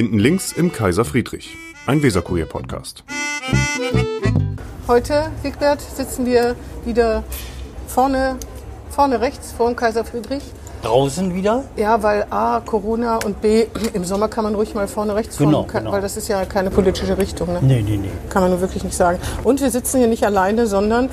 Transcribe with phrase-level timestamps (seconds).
[0.00, 3.04] Hinten links im Kaiser Friedrich, ein Weserkurier-Podcast.
[4.88, 7.22] Heute, Wigbert, sitzen wir wieder
[7.86, 8.36] vorne,
[8.88, 10.42] vorne rechts vor dem Kaiser Friedrich.
[10.80, 11.64] Draußen wieder?
[11.76, 15.44] Ja, weil A, Corona und B, im Sommer kann man ruhig mal vorne rechts vor
[15.44, 15.92] Genau, genau.
[15.92, 17.52] weil das ist ja keine politische Richtung.
[17.52, 17.58] Ne?
[17.60, 18.10] Nee, nee, nee.
[18.30, 19.18] Kann man nur wirklich nicht sagen.
[19.44, 21.10] Und wir sitzen hier nicht alleine, sondern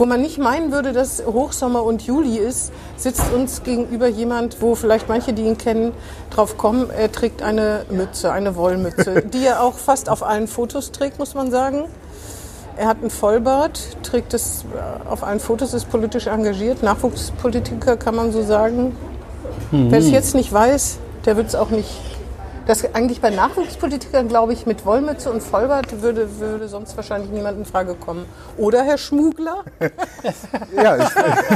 [0.00, 4.74] wo man nicht meinen würde, dass Hochsommer und Juli ist, sitzt uns gegenüber jemand, wo
[4.74, 5.92] vielleicht manche, die ihn kennen,
[6.30, 10.90] drauf kommen, er trägt eine Mütze, eine Wollmütze, die er auch fast auf allen Fotos
[10.90, 11.84] trägt, muss man sagen.
[12.78, 18.16] Er hat einen Vollbart, trägt es äh, auf allen Fotos, ist politisch engagiert, Nachwuchspolitiker kann
[18.16, 18.96] man so sagen.
[19.70, 21.90] Wer es jetzt nicht weiß, der wird es auch nicht.
[22.66, 27.58] Das eigentlich bei Nachwuchspolitikern, glaube ich, mit Wollmütze und Vollbart würde, würde sonst wahrscheinlich niemand
[27.58, 28.24] in Frage kommen.
[28.56, 29.64] Oder Herr Schmugler?
[30.76, 31.08] Ja, ich,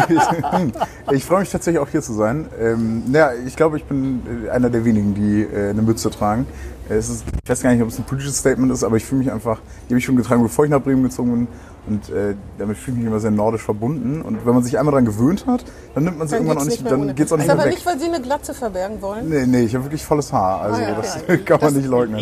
[0.09, 2.49] ich, ich freue mich tatsächlich auch hier zu sein.
[2.59, 6.47] Ähm, ja, ich glaube, ich bin einer der wenigen, die äh, eine Mütze tragen.
[6.89, 9.21] Es ist, ich weiß gar nicht, ob es ein politisches Statement ist, aber ich fühle
[9.21, 11.49] mich einfach, die habe ich schon getragen, bevor ich nach Bremen gezogen bin.
[11.87, 14.23] Und äh, damit fühle ich mich immer sehr nordisch verbunden.
[14.23, 16.83] Und wenn man sich einmal daran gewöhnt hat, dann nimmt man sie irgendwann auch nicht,
[16.83, 17.75] mehr dann geht's auch nicht ist mehr aber weg.
[17.75, 19.29] nicht, weil Sie eine Glatze verbergen wollen.
[19.29, 20.63] Nee, nee, ich habe wirklich volles Haar.
[20.63, 21.39] Also Ah, ja, das okay.
[21.45, 22.19] kann man nicht leugnen.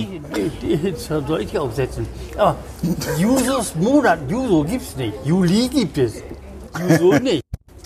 [0.62, 2.06] Ich, soll ich aufsetzen?
[2.37, 2.56] Aber
[3.19, 5.15] Jusos Monat, Juso gibt's nicht.
[5.25, 6.15] Juli gibt es.
[6.89, 7.44] Juso nicht.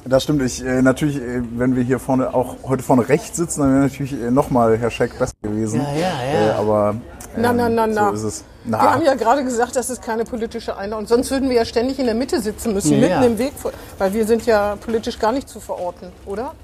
[0.09, 0.41] Das stimmt.
[0.43, 3.83] Ich, äh, natürlich, äh, wenn wir hier vorne auch heute vorne rechts sitzen, dann wäre
[3.83, 5.81] natürlich äh, nochmal Herr Scheck besser gewesen.
[5.81, 6.47] Ja, ja, ja.
[6.49, 7.01] Äh, aber ähm,
[7.43, 8.09] Na, na, na, na.
[8.11, 8.45] so ist es.
[8.65, 11.07] Wir haben ja gerade gesagt, das ist keine politische Einladung.
[11.07, 13.23] Sonst würden wir ja ständig in der Mitte sitzen müssen, Ja, mitten ja.
[13.25, 13.53] im Weg.
[13.57, 16.55] vor- Weil wir sind ja politisch gar nicht zu verorten, oder?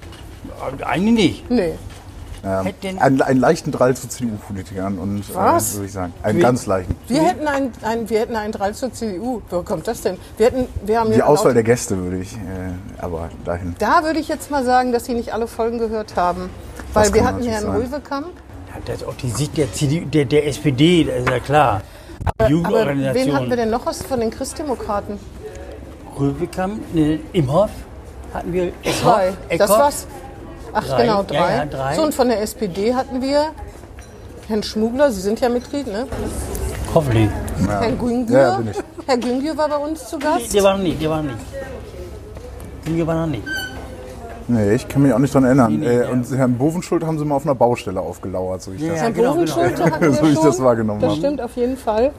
[0.84, 1.51] Eigentlich nicht.
[1.51, 1.75] Nee.
[2.45, 5.73] Ähm, Hätte denn- einen, einen leichten Drall zu CDU-Politikern und Was?
[5.73, 6.12] Äh, würde ich sagen.
[6.25, 6.97] Einen ganz leichten.
[7.07, 9.43] Wir hätten einen, einen, wir hätten einen Drall zur CDU.
[9.49, 10.17] Wo kommt das denn?
[10.39, 12.39] Wir, hätten, wir haben Die ja Auswahl laut- der Gäste würde ich, äh,
[12.99, 13.77] aber dahin.
[13.79, 16.51] Da würde ich jetzt mal sagen, dass Sie nicht alle Folgen gehört haben.
[16.95, 17.77] Weil Das wir hatten Herrn sein.
[17.77, 18.27] Röwekamp.
[18.27, 21.83] Ja, das auch die Sicht der, CDU, der, der SPD, das ist ja klar.
[22.39, 25.19] Aber wen hatten wir denn noch aus von den Christdemokraten?
[26.19, 27.71] Röwekamp, ne, Imhoff
[28.34, 28.72] hatten wir.
[28.83, 30.06] Eckhoff, Das war's.
[30.72, 31.03] Ach Drei.
[31.03, 31.56] genau, Ja, drei.
[31.56, 31.94] ja, drei.
[31.97, 33.47] So, und von der SPD hatten wir
[34.49, 36.06] Herrn Schmugler, Sie sind ja Mitglied, ne?
[36.94, 37.28] Hoffentlich.
[37.69, 38.38] Herrn Güngür.
[38.41, 38.77] Ja, bin ich.
[39.06, 40.53] Herr Güngür war bei uns zu Gast.
[40.55, 42.99] Der war noch nicht, der war noch nicht.
[42.99, 43.44] Der war noch nicht.
[44.48, 45.78] Nee, ich kann mich auch nicht dran erinnern.
[45.78, 46.08] Nee, äh, ja.
[46.10, 49.03] Und Herrn Bovenschuld haben sie mal auf einer Baustelle aufgelauert, so ich Ja, das.
[49.03, 49.84] Herrn genau, Bovenschulte genau.
[49.86, 50.44] hatten wir So wie ich schon.
[50.47, 51.19] das wahrgenommen Das habe.
[51.20, 52.12] stimmt auf jeden Fall.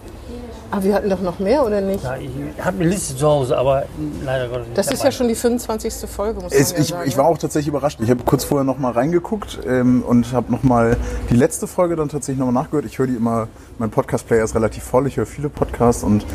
[0.71, 2.03] Aber wir hatten doch noch mehr, oder nicht?
[2.03, 2.31] Ja, ich
[2.65, 3.83] habe eine Liste zu Hause, aber
[4.25, 5.93] leider Gottes nicht Das ist ja schon die 25.
[6.09, 7.03] Folge, muss man Es, ja ich, sagen.
[7.07, 7.99] ich war auch tatsächlich überrascht.
[8.01, 10.97] Ich habe kurz vorher noch mal reingeguckt ähm, und habe noch mal
[11.29, 12.85] die letzte Folge dann tatsächlich noch mal nachgehört.
[12.85, 15.05] Ich höre die immer, mein Podcast-Player ist relativ voll.
[15.05, 16.25] Ich höre viele Podcasts und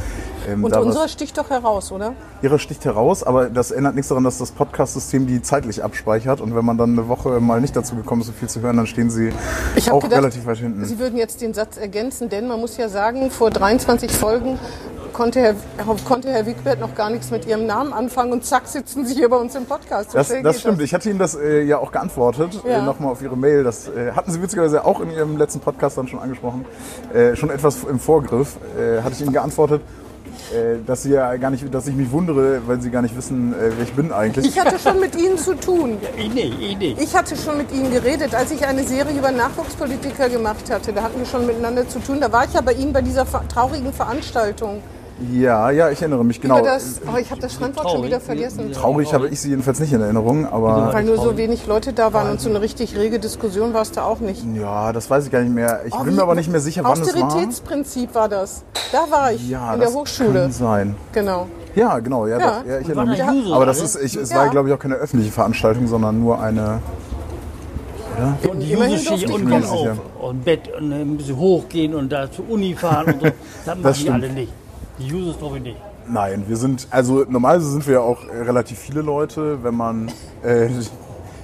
[0.49, 2.15] ähm, Und was, sticht doch heraus, oder?
[2.43, 6.55] ihre sticht heraus, aber das ändert nichts daran, dass das Podcast-System die zeitlich abspeichert und
[6.55, 8.87] wenn man dann eine Woche mal nicht dazu gekommen ist, so viel zu hören, dann
[8.87, 9.33] stehen sie
[9.91, 10.85] auch gedacht, relativ weit hinten.
[10.85, 14.59] Sie würden jetzt den Satz ergänzen, denn man muss ja sagen, vor 23 Folgen
[15.13, 15.55] konnte Herr,
[16.07, 19.29] konnte Herr Wigbert noch gar nichts mit Ihrem Namen anfangen und zack sitzen Sie hier
[19.29, 20.15] bei uns im Podcast.
[20.15, 20.81] Das, das stimmt.
[20.81, 22.79] Ich hatte Ihnen das äh, ja auch geantwortet, Ja.
[22.79, 23.65] äh, nochmal auf Ihre Mail.
[23.65, 26.65] Das äh, hatten Sie witzigerweise auch in Ihrem letzten Podcast dann schon angesprochen.
[27.13, 29.98] Äh, schon etwas im Vorgriff äh, hatte ich Ihnen geantwortet, äh,
[30.87, 33.71] dass Sie ja gar nicht, dass ich mich wundere, weil Sie gar nicht wissen, äh,
[33.77, 34.47] wer ich bin eigentlich.
[34.47, 35.99] Ich hatte schon mit Ihnen zu tun.
[36.17, 37.01] Ich nicht, ich nicht.
[37.01, 40.93] Ich hatte schon mit Ihnen geredet, als ich eine Serie über Nachwuchspolitiker gemacht hatte.
[40.93, 42.21] Da hatten wir schon miteinander zu tun.
[42.21, 44.83] Da war ich ja bei Ihnen bei dieser traurigen Veranstaltung.
[45.33, 46.61] Ja, ja, ich erinnere mich genau.
[46.63, 48.25] Das, oh, ich habe das Fremdwort schon wieder Traurig.
[48.25, 48.73] vergessen.
[48.73, 52.13] Traurig habe ich Sie jedenfalls nicht in Erinnerung, aber Weil nur so wenig Leute da
[52.13, 54.45] waren und so eine richtig rege Diskussion war es da auch nicht.
[54.55, 55.81] ja, das weiß ich gar nicht mehr.
[55.87, 57.25] Ich Oh, bin mir aber nicht mehr sicher, wann es war.
[57.25, 58.63] Austeritätsprinzip war das.
[58.93, 60.43] Da war ich Ja, in der das Hochschule.
[60.43, 60.95] kann sein.
[61.13, 61.49] Genau.
[61.75, 62.47] Ja, genau, ja, Ja.
[62.61, 63.43] Doch, ja ich Und erinnere mich.
[63.43, 63.85] Juso, Aber das ne?
[63.87, 64.37] ist, ich, es Ja.
[64.37, 66.79] war, glaube ich, auch keine öffentliche Veranstaltung, sondern nur eine.
[68.49, 69.65] Und die ich unten kommen.
[69.65, 69.89] auf
[70.21, 73.29] und Bett und ein bisschen hochgehen und da zur Uni fahren und so.
[73.65, 74.53] Das machen die alle nicht.
[74.99, 75.77] Die glaube ich nicht.
[76.11, 80.11] Nein, wir sind, also normalerweise sind wir ja auch relativ viele Leute, wenn man,
[80.43, 80.69] äh,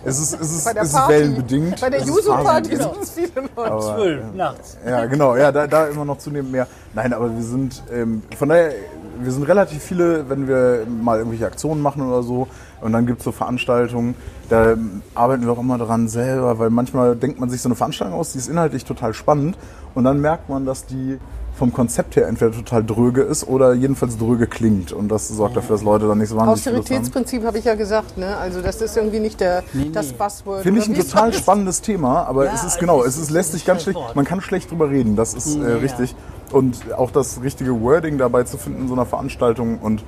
[0.06, 1.12] es ist, es ist, Bei der es ist Party.
[1.12, 1.80] wellenbedingt.
[1.80, 3.84] Bei der Juso-Party sind es viele Leute.
[3.84, 4.76] Zwölf nachts.
[4.86, 6.66] Ja, genau, ja, da, da immer noch zunehmend mehr.
[6.94, 8.72] Nein, aber wir sind, ähm, von daher,
[9.20, 12.48] wir sind relativ viele, wenn wir mal irgendwelche Aktionen machen oder so.
[12.80, 14.14] Und dann gibt es so Veranstaltungen,
[14.50, 14.76] da
[15.14, 18.32] arbeiten wir auch immer dran selber, weil manchmal denkt man sich so eine Veranstaltung aus,
[18.32, 19.56] die ist inhaltlich total spannend.
[19.94, 21.18] Und dann merkt man, dass die
[21.56, 24.92] vom Konzept her entweder total dröge ist oder jedenfalls dröge klingt.
[24.92, 26.78] Und das sorgt dafür, dass Leute dann nicht so wahnsinnig.
[26.78, 28.36] Austeritätsprinzip habe ich ja gesagt, ne?
[28.36, 29.62] Also das ist irgendwie nicht der,
[29.92, 30.62] das Buzzword.
[30.62, 33.64] Finde ich ein total spannendes Thema, aber Ja, es ist genau, es ist, lässt sich
[33.64, 35.76] ganz schlecht, man kann schlecht drüber reden, das ist äh, Ja.
[35.76, 36.16] richtig.
[36.52, 40.04] Und auch das richtige Wording dabei zu finden in so einer Veranstaltung und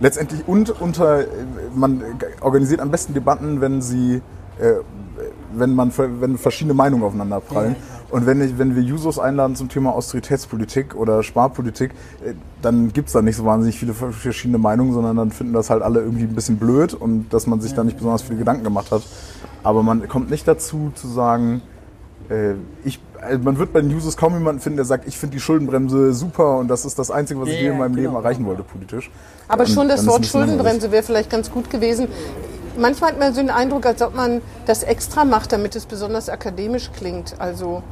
[0.00, 1.24] letztendlich und unter,
[1.74, 2.02] man
[2.40, 4.22] organisiert am besten Debatten, wenn sie,
[4.58, 4.74] äh,
[5.54, 7.76] wenn man, wenn verschiedene Meinungen aufeinander prallen.
[8.10, 11.92] Und wenn, ich, wenn wir Jusos einladen zum Thema Austeritätspolitik oder Sparpolitik,
[12.24, 15.82] äh, dann gibt's da nicht so wahnsinnig viele verschiedene Meinungen, sondern dann finden das halt
[15.82, 18.90] alle irgendwie ein bisschen blöd und dass man sich da nicht besonders viele Gedanken gemacht
[18.90, 19.02] hat.
[19.62, 21.62] Aber man kommt nicht dazu zu sagen,
[22.28, 22.54] äh,
[22.84, 23.00] ich,
[23.42, 26.58] man wird bei den Jusos kaum jemanden finden, der sagt, ich finde die Schuldenbremse super
[26.58, 28.50] und das ist das Einzige, was ich je in meinem genau, Leben erreichen genau.
[28.50, 29.10] wollte politisch.
[29.48, 30.26] Aber Und schon das dann Wort.
[30.26, 32.08] Schuldenbremse wäre vielleicht ganz gut gewesen.
[32.78, 36.28] Manchmal hat man so den Eindruck, als ob man das extra macht, damit es besonders
[36.28, 37.34] akademisch klingt.
[37.38, 37.82] Also,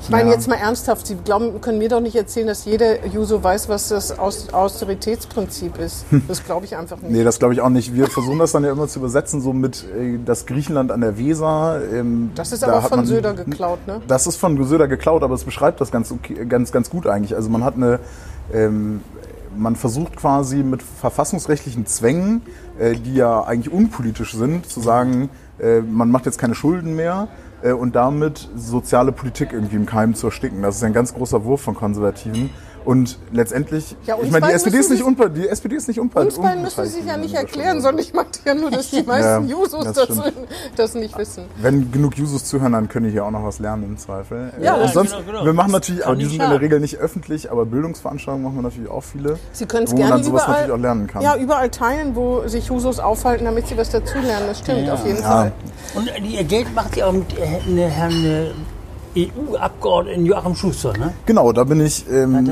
[0.00, 0.34] ich meine Ja.
[0.34, 3.88] jetzt mal ernsthaft, Sie glauben, können mir doch nicht erzählen, dass jeder Juso weiß, was
[3.88, 6.04] das Aus Austeritätsprinzip ist.
[6.28, 7.10] Das glaube ich einfach nicht.
[7.10, 7.94] Nee, das glaube ich auch nicht.
[7.94, 11.18] Wir versuchen das dann ja immer zu übersetzen, so mit äh, das Griechenland an der
[11.18, 11.80] Weser.
[11.92, 14.00] Ähm, Das ist da aber von man- Söder geklaut, ne?
[14.08, 17.34] Das ist von Söder geklaut, aber es beschreibt das ganz, okay, ganz, ganz gut eigentlich.
[17.34, 17.98] Also man hat eine,
[18.52, 19.02] ähm,
[19.56, 22.42] man versucht quasi mit verfassungsrechtlichen Zwängen,
[22.78, 27.28] äh, die ja eigentlich unpolitisch sind, zu sagen, äh, man macht jetzt keine Schulden mehr
[27.62, 30.62] und damit soziale Politik irgendwie im Keim zu ersticken.
[30.62, 32.50] Das ist ein ganz großer Wurf von Konservativen.
[32.88, 36.22] Und letztendlich, Ja, ich meine, die SPD ist nicht unper, die SPD ist nicht unper,
[36.22, 39.02] Uns beiden müssen Sie sich ja nicht erklären, sondern ich meinte ja nur, dass die
[39.02, 40.32] meisten Ja, Jusos das das,
[40.74, 41.44] das nicht wissen.
[41.60, 44.54] Wenn genug Jusos zuhören, dann können die hier auch noch was lernen im Zweifel.
[44.62, 45.44] Ja, und das- sonst, genau, genau.
[45.44, 46.62] wir machen natürlich, aber die sind in der.
[46.62, 49.38] Regel nicht öffentlich, aber Bildungsveranstaltungen machen wir natürlich auch viele.
[49.52, 51.20] Sie können es wo man gerne dann sowas überall, natürlich auch lernen kann.
[51.22, 54.46] Ja, überall teilen, wo sich Jusos aufhalten, damit sie was dazulernen.
[54.48, 54.94] Das stimmt, Ja.
[54.94, 55.28] auf jeden Ja.
[55.28, 55.52] Fall.
[55.94, 58.46] Und äh, ihr Geld macht ihr auch mit äh, ne, Herrn äh,
[59.16, 61.12] EU-Abgeordneten Joachim Schuster, ne?
[61.26, 62.46] Genau, da bin ich, ähm,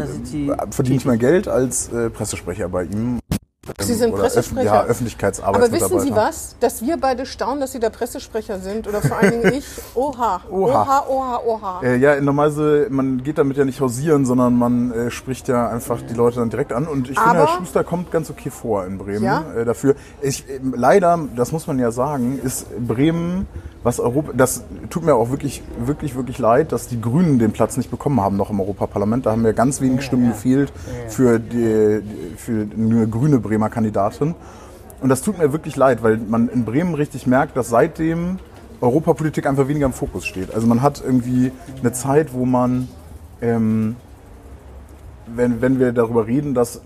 [0.48, 3.18] da verdiene ich mein Geld als äh, Pressesprecher bei ihm.
[3.78, 4.60] Sie sind Oder Pressesprecher?
[4.60, 5.94] Öff ja, Aber Öffentlichkeitsarbeitsmitarbeiter.
[5.96, 6.56] wissen Sie was?
[6.60, 9.66] Dass wir beide staunen, dass Sie der Pressesprecher sind oder vor allen Dingen ich.
[9.94, 11.04] Oha, Oha.
[11.08, 11.80] oha, oha.
[11.82, 16.00] Äh, ja, normalerweise, man geht damit ja nicht hausieren, sondern man äh, spricht ja einfach
[16.00, 16.86] die Leute dann direkt an.
[16.86, 19.44] Und ich finde, Aber- Herr Schuster kommt ganz okay vor in Bremen Ja?
[19.54, 19.94] äh, dafür.
[20.22, 23.46] Ich, äh, leider, das muss man ja sagen, ist Bremen,
[23.82, 27.76] was Europa, das tut mir auch wirklich, wirklich, wirklich leid, dass die Grünen den Platz
[27.76, 29.26] nicht bekommen haben noch im Europaparlament.
[29.26, 30.72] Da haben ja ganz wenig Stimmen gefehlt
[31.08, 34.34] für, die, die- für eine grüne Bremer Kandidatin.
[35.00, 38.38] Und das tut mir wirklich leid, weil man in Bremen richtig merkt, dass seitdem
[38.80, 40.54] Europapolitik einfach weniger im Fokus steht.
[40.54, 42.88] Also man hat irgendwie eine Zeit, wo man,
[43.40, 43.96] ähm,
[45.26, 46.80] wenn, wenn wir darüber reden, dass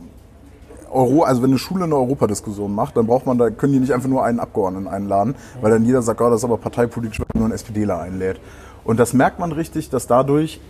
[0.91, 3.95] Euro, also wenn eine Schule eine Europadiskussion macht, dann braucht man, da können die nicht
[3.95, 7.27] einfach nur einen Abgeordneten einladen, weil dann jeder sagt, oh, das ist aber parteipolitisch, wenn
[7.35, 8.41] man nur einen SPDler einlädt.
[8.85, 10.61] Und das merkt man richtig, dass dadurch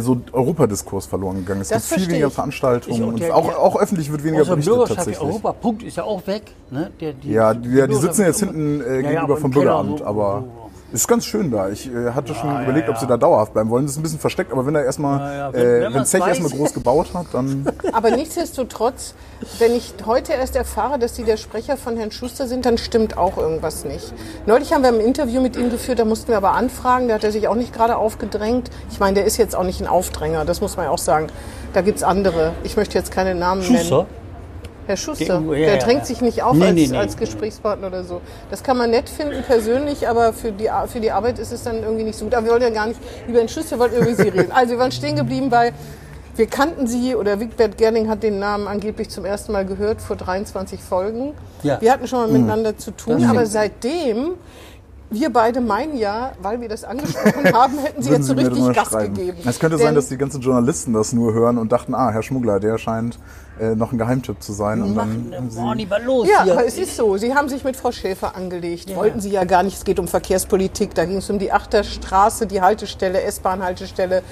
[0.00, 1.62] so Europadiskurs verloren gegangen.
[1.62, 2.34] Es Das gibt viel weniger ich.
[2.34, 5.20] Veranstaltungen Ich- und der- auch, der- auch öffentlich wird weniger berichtet tatsächlich.
[5.20, 6.42] Europapunkt ist ja auch weg.
[6.70, 6.90] Ne?
[7.00, 9.98] Der, die, Ja, die, die Bürgerschaft- sitzen jetzt hinten äh, Ja, gegenüber vom Keller Bürgeramt,
[10.00, 10.59] so- aber so-
[10.92, 11.68] ist ganz schön da.
[11.68, 13.00] Ich äh, hatte schon ja, überlegt, ob ja.
[13.00, 13.84] sie da dauerhaft bleiben wollen.
[13.84, 16.04] Das ist ein bisschen versteckt, aber wenn er erstmal, Ja, ja, wenn- äh, wenn wenn
[16.04, 16.28] Zech weiß.
[16.38, 19.14] erstmal groß gebaut hat, dann Aber nichtsdestotrotz,
[19.58, 23.16] wenn ich heute erst erfahre, dass Sie der Sprecher von Herrn Schuster sind, dann stimmt
[23.16, 24.12] auch irgendwas nicht.
[24.46, 27.24] Neulich haben wir ein Interview mit ihm geführt, da mussten wir aber anfragen, da hat
[27.24, 28.70] er sich auch nicht gerade aufgedrängt.
[28.90, 31.28] Ich meine, der ist jetzt auch nicht ein Aufdränger, das muss man ja auch sagen.
[31.72, 32.52] Da gibt's andere.
[32.64, 33.96] Ich möchte jetzt keine Namen Schuster?
[33.98, 34.19] nennen.
[34.90, 36.04] Herr Schuster, Der- ja, der ja, drängt ja.
[36.06, 36.96] sich nicht auf Nee, als, nee, nee.
[36.96, 38.20] als Gesprächspartner oder so.
[38.50, 41.82] Das kann man nett finden persönlich, aber für die, für die Arbeit ist es dann
[41.82, 42.34] irgendwie nicht so gut.
[42.34, 42.98] Aber wir wollen ja gar nicht
[43.28, 44.50] über den Schuster, wir wollten über Sie reden.
[44.52, 45.72] Also wir waren stehen geblieben bei,
[46.34, 50.16] wir kannten Sie, oder Wigbert Gerling hat den Namen angeblich zum ersten Mal gehört vor
[50.16, 51.34] 23 Folgen.
[51.62, 51.80] Ja.
[51.80, 52.32] Wir hatten schon mal Mhm.
[52.32, 54.32] miteinander zu tun, aber seitdem,
[55.10, 58.88] wir beide meinen ja, weil wir das angesprochen haben, hätten Sie jetzt so richtig Gas
[58.88, 59.14] schreiben.
[59.14, 59.38] gegeben.
[59.44, 62.22] Es könnte Denn- sein, dass die ganzen Journalisten das nur hören und dachten, ah, Herr
[62.22, 63.18] Schmuggler, der scheint
[63.60, 64.80] äh, noch ein Geheimtipp zu sein.
[64.82, 66.52] Und dann haben sie, lieber los Ja, hier.
[66.54, 67.16] aber es ist so.
[67.16, 68.94] Sie haben sich mit Frau Schäfer angelegt.
[68.94, 69.76] Wollten Sie ja gar nicht.
[69.76, 70.94] Es geht um Verkehrspolitik.
[70.94, 74.22] Da ging es um die Achterstraße, die Haltestelle, S-Bahn-Haltestelle.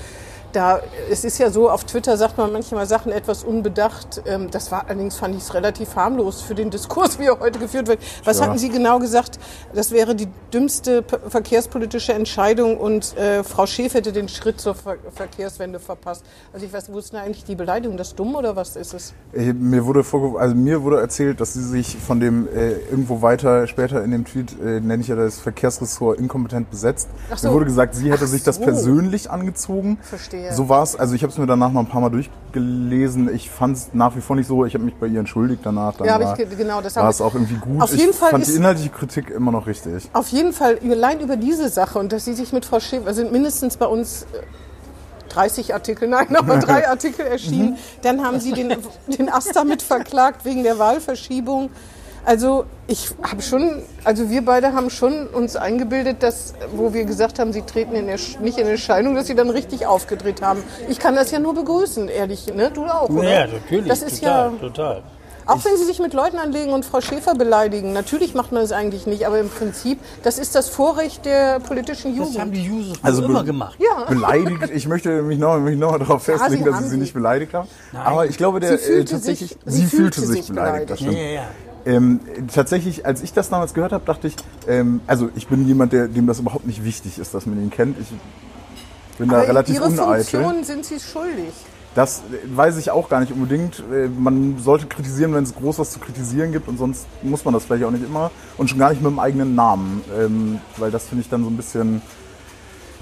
[0.53, 4.23] Da, es ist ja so, auf Twitter sagt man manchmal Sachen etwas unbedacht.
[4.27, 7.59] Ähm, Das war allerdings, fand ich es relativ harmlos für den Diskurs, wie er heute
[7.59, 8.01] geführt wird.
[8.25, 8.47] Was Ja.
[8.47, 9.39] hatten Sie genau gesagt?
[9.75, 14.97] Das wäre die dümmste verkehrspolitische Entscheidung und äh, Frau Schäfer hätte den Schritt zur Ver
[15.15, 16.25] Verkehrswende verpasst.
[16.53, 17.97] Also ich weiß, wo ist denn eigentlich die Beleidigung?
[17.99, 19.13] Das dumm oder was ist es?
[19.35, 20.05] äh, mir wurde
[20.39, 24.25] also mir wurde erzählt, dass sie sich von dem äh, irgendwo weiter später in dem
[24.25, 27.09] Tweet äh, nenne ich ja das Verkehrsressort inkompetent besetzt.
[27.31, 27.49] Ach so.
[27.49, 28.63] Mir wurde gesagt, sie hätte Ach sich das so.
[28.63, 29.99] persönlich angezogen.
[30.03, 30.38] Verstehe.
[30.53, 30.97] So war es.
[30.97, 33.33] Also ich habe es mir danach noch ein paar Mal durchgelesen.
[33.35, 34.65] Ich fand es nach wie vor nicht so.
[34.65, 35.97] Ich habe mich bei ihr entschuldigt danach.
[35.97, 37.81] Dann Ja, hab war, ich ge- genau, das war es auch irgendwie gut.
[37.83, 40.09] Auf ich jeden Fall fand ist- die inhaltliche Kritik immer noch richtig.
[40.13, 43.33] Auf jeden Fall, allein über diese Sache und dass Sie sich mit Frau Schäfer, sind
[43.33, 44.27] mindestens bei uns äh,
[45.31, 47.77] 30 Artikel, nein, aber drei Artikel erschienen.
[48.03, 48.75] Dann haben Sie den,
[49.19, 51.71] den Asta mit verklagt wegen der Wahlverschiebung.
[52.25, 57.39] Also ich habe schon, also wir beide haben schon uns eingebildet, dass, wo wir gesagt
[57.39, 60.63] haben, Sie treten in Ersch- nicht in Erscheinung, dass Sie dann richtig aufgedreht haben.
[60.89, 62.71] Ich kann das ja nur begrüßen, ehrlich, ne?
[62.71, 63.29] Du auch, oder?
[63.31, 63.89] Ja, natürlich.
[63.89, 65.03] Das ist total, ja, total.
[65.47, 67.95] Auch wenn Sie sich mit Leuten anlegen und Frau Schäfer beleidigen.
[67.95, 72.15] Natürlich macht man das eigentlich nicht, aber im Prinzip, das ist das Vorrecht der politischen
[72.19, 72.57] Das haben Jugend.
[72.57, 73.79] die Jusos Also immer gemacht.
[73.81, 74.05] Ja.
[74.05, 74.71] beleidigt.
[74.75, 76.97] Ich möchte mich noch, mich noch darauf festlegen, Sie dass haben sie sie.
[76.99, 77.67] nicht beleidigt habe.
[77.95, 80.91] Aber ich glaube, der Sie fühlte äh, tatsächlich, sich- sie, fühlte fühlte sich sich beleidigt.
[80.91, 81.19] Das Ja, stimmt.
[81.23, 81.43] ja, ja.
[81.87, 82.21] Ähm,
[82.53, 84.35] tatsächlich, als ich das damals gehört habe, dachte ich,
[84.67, 87.71] ähm, also ich bin jemand, der, dem das überhaupt nicht wichtig ist, dass man ihn
[87.71, 87.97] kennt.
[88.01, 88.09] Ich
[89.19, 90.25] bin da Aber relativ Ihre uneitel.
[90.43, 91.53] Funktion sind Sie schuldig.
[91.95, 93.83] Das äh, weiß ich auch gar nicht unbedingt.
[93.93, 97.55] Äh, Man sollte kritisieren, wenn es groß was zu kritisieren gibt und sonst muss man
[97.55, 100.91] das vielleicht auch nicht immer und schon gar nicht mit dem eigenen Namen, ähm, weil
[100.91, 102.03] das finde ich dann so ein bisschen,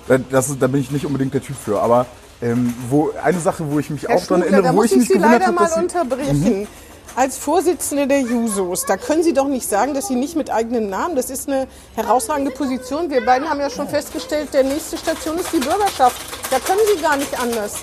[0.08, 1.80] da- das, da bin ich nicht unbedingt der Typ für.
[1.80, 2.06] Aber
[2.40, 4.86] ähm, wo eine Sache, wo ich mich Herr auch dran Schmuckler, erinnere, da wo muss
[4.86, 6.68] ich ich mich Sie leider habe, mal unterbrechen.
[7.16, 10.90] Als Vorsitzende der Jusos, da können Sie doch nicht sagen, dass Sie nicht mit eigenen
[10.90, 13.08] Namen, das ist eine herausragende Position.
[13.08, 16.20] Wir beiden haben ja schon festgestellt, der nächste Station ist die Bürgerschaft.
[16.50, 17.76] Da können Sie gar nicht anders.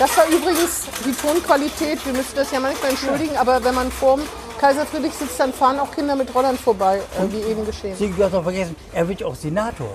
[0.00, 4.22] Das war übrigens die Tonqualität, wir müssen das ja manchmal entschuldigen, aber wenn man vorm
[4.58, 7.94] Kaiser Friedrich sitzt, dann fahren auch Kinder mit Rollern vorbei, äh, wie eben geschehen.
[7.96, 9.88] Sie, du hast doch vergessen, er wird auch Senator.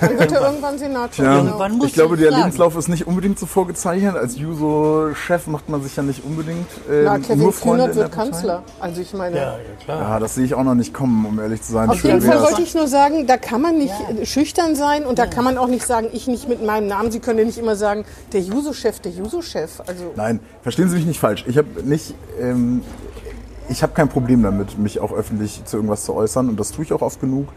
[0.00, 1.24] Dann wird er irgendwann Senator.
[1.24, 1.44] Ja, genau.
[1.44, 2.42] Irgendwann muss ich glaube, der sagen.
[2.42, 4.16] Lebenslauf ist nicht unbedingt so vorgezeichnet.
[4.16, 7.94] Als Juso-Chef macht man sich ja nicht unbedingt ähm, Na, Kevin nur Freunde Kühnert in
[7.94, 8.12] der wird.
[8.12, 8.62] Kanzler.
[8.80, 9.36] Also ich meine...
[9.36, 10.00] Ja, ja klar.
[10.00, 11.90] Ja, das sehe ich auch noch nicht kommen, um ehrlich zu sein.
[11.90, 15.04] Auf Schön jeden Fall wollte ich nur sagen, da kann man nicht äh, schüchtern sein
[15.04, 17.10] und da kann man auch nicht sagen, ich nicht mit meinem Namen.
[17.10, 19.80] Sie können ja nicht immer sagen, der Juso-Chef, der Juso-Chef.
[19.86, 21.44] Also Nein, verstehen Sie mich nicht falsch.
[21.46, 22.82] Ich habe nicht, ähm,
[23.68, 26.84] ich habe kein Problem damit, mich auch öffentlich zu irgendwas zu äußern und das tue
[26.84, 27.48] ich auch oft genug.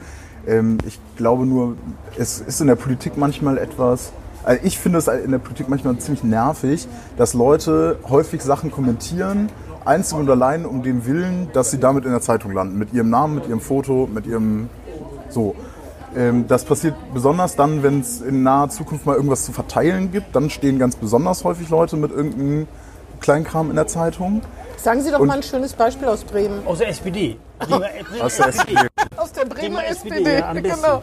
[0.47, 1.75] Ähm, ich glaube nur,
[2.17, 4.11] es ist in der Politik manchmal etwas.
[4.43, 6.87] Also ich finde es in der Politik manchmal ziemlich nervig,
[7.17, 9.49] dass Leute häufig Sachen kommentieren,
[9.85, 13.09] einzig und allein um den Willen, dass sie damit in der Zeitung landen, mit ihrem
[13.09, 14.69] Namen, mit ihrem Foto, mit ihrem
[15.29, 15.55] so.
[16.15, 20.35] Ähm, das passiert besonders dann, wenn es in naher Zukunft mal irgendwas zu verteilen gibt.
[20.35, 22.67] Dann stehen ganz besonders häufig Leute mit irgendeinem
[23.19, 24.41] Kleinkram in der Zeitung.
[24.81, 26.65] Sagen Sie doch Und- mal ein schönes Beispiel aus Bremen.
[26.65, 27.37] Aus der SPD.
[27.59, 27.89] Bremer-
[28.21, 28.75] Aus der SPD.
[29.17, 31.01] Aus der Bremer SPD, SPD, ja, genau.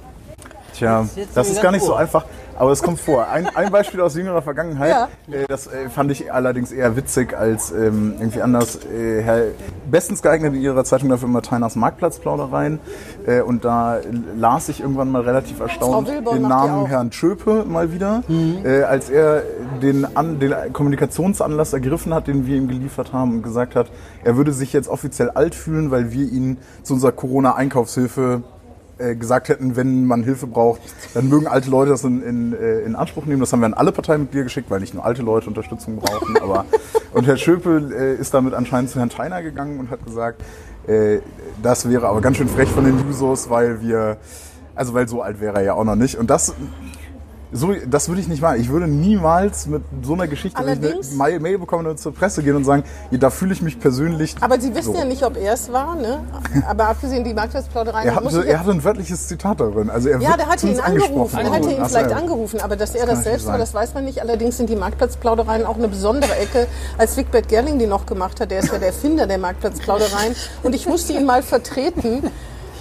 [0.75, 2.25] Tja, das ist gar nicht so einfach,
[2.58, 3.28] aber es kommt vor.
[3.28, 5.08] Ein, ein Beispiel aus jüngerer Vergangenheit, Ja.
[5.30, 8.76] äh, das äh, fand ich allerdings eher witzig als ähm, irgendwie anders.
[8.84, 9.42] Äh, Herr,
[9.90, 12.78] bestens geeignet in ihrer Zeitung dafür immer Teinas Marktplatzplaudereien.
[13.26, 13.98] Äh, und da
[14.36, 16.86] las ich irgendwann mal relativ erstaunt den Namen.
[16.86, 18.22] Herrn Schöpe mal wieder,
[18.64, 19.42] äh, als er
[19.82, 23.88] den, an, den Kommunikationsanlass ergriffen hat, den wir ihm geliefert haben und gesagt hat,
[24.25, 28.42] er würde sich jetzt offiziell alt fühlen, weil wir ihn zu unserer Corona-Einkaufshilfe
[29.14, 30.80] gesagt hätten, wenn man Hilfe braucht,
[31.14, 33.40] dann mögen alte Leute das in, in, äh, in Anspruch nehmen.
[33.40, 36.36] Das haben wir an alle Parteimitglieder geschickt, weil nicht nur alte Leute Unterstützung brauchen.
[36.42, 36.64] aber
[37.12, 40.42] und Herr Schöpel äh, ist damit anscheinend zu Herrn Theiner gegangen und hat gesagt,
[40.86, 41.18] äh,
[41.62, 44.18] das wäre aber ganz schön frech von den Jusos, weil wir,
[44.74, 46.16] also weil so alt wäre er ja auch noch nicht.
[46.16, 46.54] Und das
[47.52, 48.60] so, das würde ich nicht machen.
[48.60, 52.56] Ich würde niemals mit so einer Geschichte, wenn ich eine Mail, bekomme, zur Presse gehen
[52.56, 54.34] und sagen, ja, da fühle ich mich persönlich.
[54.40, 54.98] Aber Sie wissen so.
[54.98, 56.24] ja nicht, ob er es war, ne?
[56.68, 58.08] Aber abgesehen die Marktplatzplaudereien.
[58.08, 59.90] Er hatte, er hatte ein wörtliches Zitat darin.
[59.90, 61.38] Also er Ja, der hatte ihn angerufen.
[61.38, 62.16] Der hatte ihn Ach vielleicht ja.
[62.16, 64.20] angerufen, aber dass er kann das selbst war, das weiß man nicht.
[64.20, 66.66] Allerdings sind die Marktplatzplaudereien auch eine besondere Ecke,
[66.98, 68.50] als Wigbert Gerling die noch gemacht hat.
[68.50, 70.34] Der ist ja der Erfinder der Marktplatzplaudereien.
[70.62, 72.24] Und ich musste ihn mal vertreten.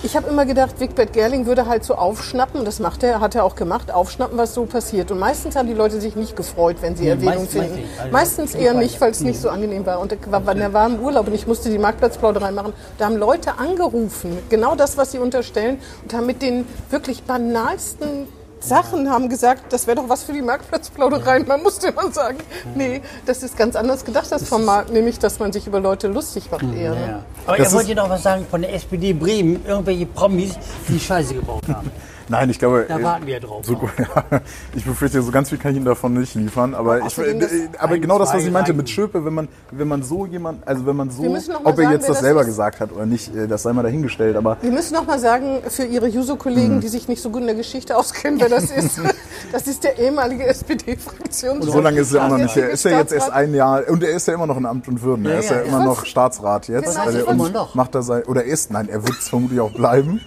[0.05, 3.43] Ich habe immer gedacht, Wigbert Gerling würde halt so aufschnappen, das macht er, hat er
[3.43, 5.09] auch gemacht, aufschnappen, was so passiert.
[5.09, 7.75] Und meistens haben die Leute sich nicht gefreut, wenn sie Erwähnung meist- meist finden.
[7.81, 8.00] nicht.
[8.00, 10.00] Also, Meistens eher nicht, weil es nicht so angenehm war.
[10.00, 12.74] Und er war, er war im Urlaub und ich musste die Marktplatzplauderei machen.
[13.00, 18.27] Da haben Leute angerufen, genau das, was sie unterstellen, und haben mit den wirklich banalsten
[18.67, 21.48] Sachen haben gesagt, das wäre doch was für die Marktplatzplaudereien.
[21.48, 22.38] Man musste immer sagen,
[22.75, 26.50] nee, das ist ganz anders gedacht, das Format, nämlich, dass man sich über Leute lustig
[26.51, 26.95] macht eher.
[26.95, 27.07] Ne?
[27.07, 27.24] Ja.
[27.45, 30.55] Aber Das er wollte ist- noch was sagen von der SPD Bremen, irgendwelche Promis,
[30.89, 31.91] die Scheiße gebaut haben.
[32.27, 32.86] Nein, ich glaube.
[32.88, 33.65] Da äh, warten wir drauf.
[33.65, 34.41] So, ja,
[34.75, 36.74] ich befürchte, so ganz viel kann ich Ihnen davon nicht liefern.
[36.74, 39.88] Aber, ich, das- äh, aber genau das, was ich meinte mit Schöpe, wenn man, wenn
[39.88, 41.24] man so jemand, also wenn man so,
[41.63, 42.48] ob er jetzt das selber ist.
[42.48, 44.36] gesagt hat oder nicht, äh, das sei mal dahingestellt.
[44.36, 47.48] Aber Wir müssen noch mal sagen, für Ihre Juso-Kollegen, die sich nicht so gut in
[47.48, 49.00] der Geschichte auskennen, wer das ist,
[49.51, 51.65] das ist der ehemalige SPD-Fraktions.
[51.65, 52.58] so lange ist er auch noch nicht.
[52.58, 54.88] Er ist ja jetzt erst ein Jahr und er ist ja immer noch in Amt
[54.88, 55.25] und Würden.
[55.25, 56.96] er ist ja, immer noch Staatsrat jetzt.
[56.96, 59.72] Genau, weil er macht er sein, oder er ist, nein, er wird es vermutlich auch
[59.72, 60.22] bleiben.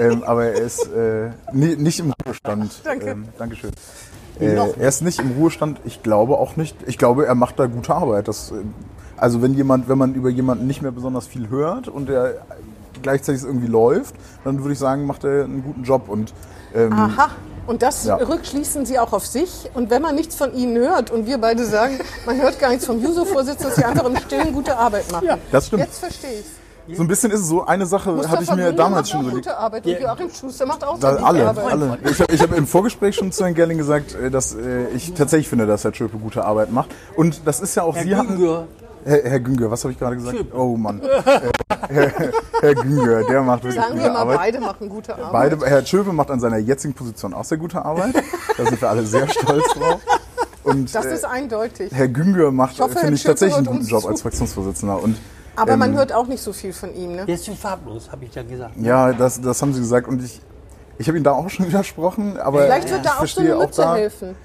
[0.00, 2.80] Ähm, aber er ist äh, nie, nicht im Ruhestand.
[2.84, 3.10] Danke.
[3.10, 3.70] Ähm, Dankeschön.
[4.40, 5.80] Äh, er ist nicht im Ruhestand.
[5.84, 6.76] Ich glaube auch nicht.
[6.86, 8.26] Ich glaube, er macht da gute Arbeit.
[8.28, 8.54] Das, äh,
[9.16, 12.36] also wenn jemand, wenn man über jemanden nicht mehr besonders viel hört und der
[13.02, 14.14] gleichzeitig irgendwie läuft,
[14.44, 16.08] dann würde ich sagen, macht er einen guten Job.
[16.08, 16.32] Und
[16.74, 17.28] ähm, Aha.
[17.66, 18.16] Und das Ja.
[18.16, 19.70] rückschließen Sie auch auf sich.
[19.74, 22.86] Und wenn man nichts von Ihnen hört und wir beide sagen, man hört gar nichts
[22.86, 25.28] vom Juso-Vorsitzenden, dass Sie einfach im Stillen gute Arbeit machen.
[25.52, 25.82] das stimmt.
[25.84, 26.46] Jetzt verstehe ich
[26.92, 27.64] So ein bisschen ist es so.
[27.64, 29.46] Eine Sache Mustafa hatte ich mir Bünde damals macht schon überlegt.
[29.46, 31.64] gute Arbeit und Joachim Schuster macht auch Da, gute alle, Arbeit.
[31.72, 31.98] alle.
[32.10, 35.12] Ich habe ich hab im Vorgespräch schon zu Herrn Gerling gesagt, äh, dass äh, ich
[35.14, 36.90] tatsächlich finde, dass Herr Schöpe gute Arbeit macht.
[37.16, 38.66] Und das ist ja auch, Herr Sie hatten, Günger,
[39.04, 40.44] Herr, Herr Günger, was habe ich gerade gesagt?
[40.54, 41.00] Oh Mann.
[41.02, 41.22] Äh,
[41.88, 42.12] Herr,
[42.60, 44.38] Herr Günger, der macht wirklich Sagen gute wir mal, Arbeit.
[44.38, 45.32] beide machen gute Arbeit.
[45.32, 48.14] Beide, Herr Schöpe macht an seiner jetzigen Position auch sehr gute Arbeit.
[48.56, 50.00] Da sind wir alle sehr stolz drauf.
[50.64, 51.90] Und Das äh, ist eindeutig.
[51.92, 55.02] Herr Günger macht, finde ich, tatsächlich einen guten Job als Fraktionsvorsitzender.
[55.02, 55.16] Und
[55.56, 57.16] Aber man ähm, hört auch nicht so viel von ihm.
[57.16, 57.26] Ne?
[57.26, 58.74] Der ist zu farblos, habe ich ja gesagt.
[58.76, 60.08] Ja, das, das haben sie gesagt.
[60.08, 60.40] Und ich,
[60.98, 62.38] ich habe Ihnen da auch schon widersprochen.
[62.38, 64.36] Aber Vielleicht wird da auch so verstehe eine Mütze da, helfen.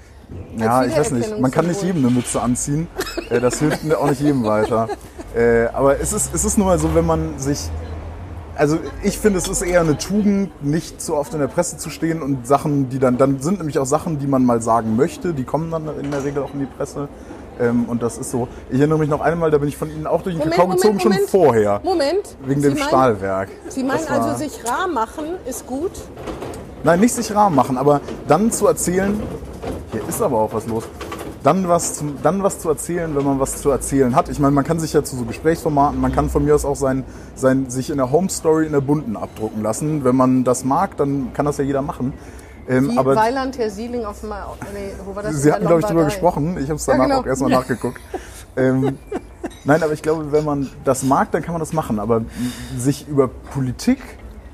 [0.56, 1.38] Ja, ich weiß nicht.
[1.38, 2.88] Man kann nicht jedem eine Mütze anziehen.
[3.28, 4.88] Äh, Das hilft mir auch nicht jedem weiter.
[5.34, 7.58] Äh, Aber es ist, es ist nun mal so, wenn man sich.
[8.54, 11.90] Also ich finde, es ist eher eine Tugend, nicht so oft in der Presse zu
[11.90, 15.34] stehen und Sachen, die dann, dann sind nämlich auch Sachen, die man mal sagen möchte,
[15.34, 17.08] die kommen dann in der Regel auch in die Presse.
[17.60, 18.48] Ähm, Und das ist so.
[18.70, 20.66] Ich erinnere mich noch einmal, da bin ich von Ihnen auch durch den Moment, Kakao
[20.66, 21.30] Moment, gezogen, schon Moment.
[21.30, 21.80] vorher.
[21.84, 22.36] Moment.
[22.44, 23.48] Wegen Sie dem meinen- Stahlwerk.
[23.68, 25.92] Sie meinen also, sich rar machen ist gut?
[26.84, 29.20] Nein, nicht sich rar machen, aber dann zu erzählen,
[29.92, 30.84] hier ist aber auch was los.
[31.42, 34.28] Dann was, zum, dann was zu erzählen, wenn man was zu erzählen hat.
[34.28, 36.74] Ich meine, man kann sich ja zu so Gesprächsformaten, man kann von mir aus auch
[36.76, 37.04] sein,
[37.36, 40.04] sein, sich in der Home Story in der bunten abdrucken lassen.
[40.04, 42.12] Wenn man das mag, dann kann das ja jeder machen.
[42.68, 44.30] Ähm, Wie aber Weiland, Herr Sieling auf dem...
[44.30, 45.42] Nee, wo war das?
[45.42, 46.14] Sie hatten, glaube ich, darüber Lombardei.
[46.14, 46.56] gesprochen.
[46.58, 47.20] Ich habe es Ja, danach genau.
[47.20, 48.00] auch erstmal nachgeguckt.
[48.56, 48.98] ähm,
[49.64, 51.98] nein, aber ich glaube, wenn man das mag, dann kann man das machen.
[51.98, 52.22] Aber
[52.76, 53.98] sich über Politik,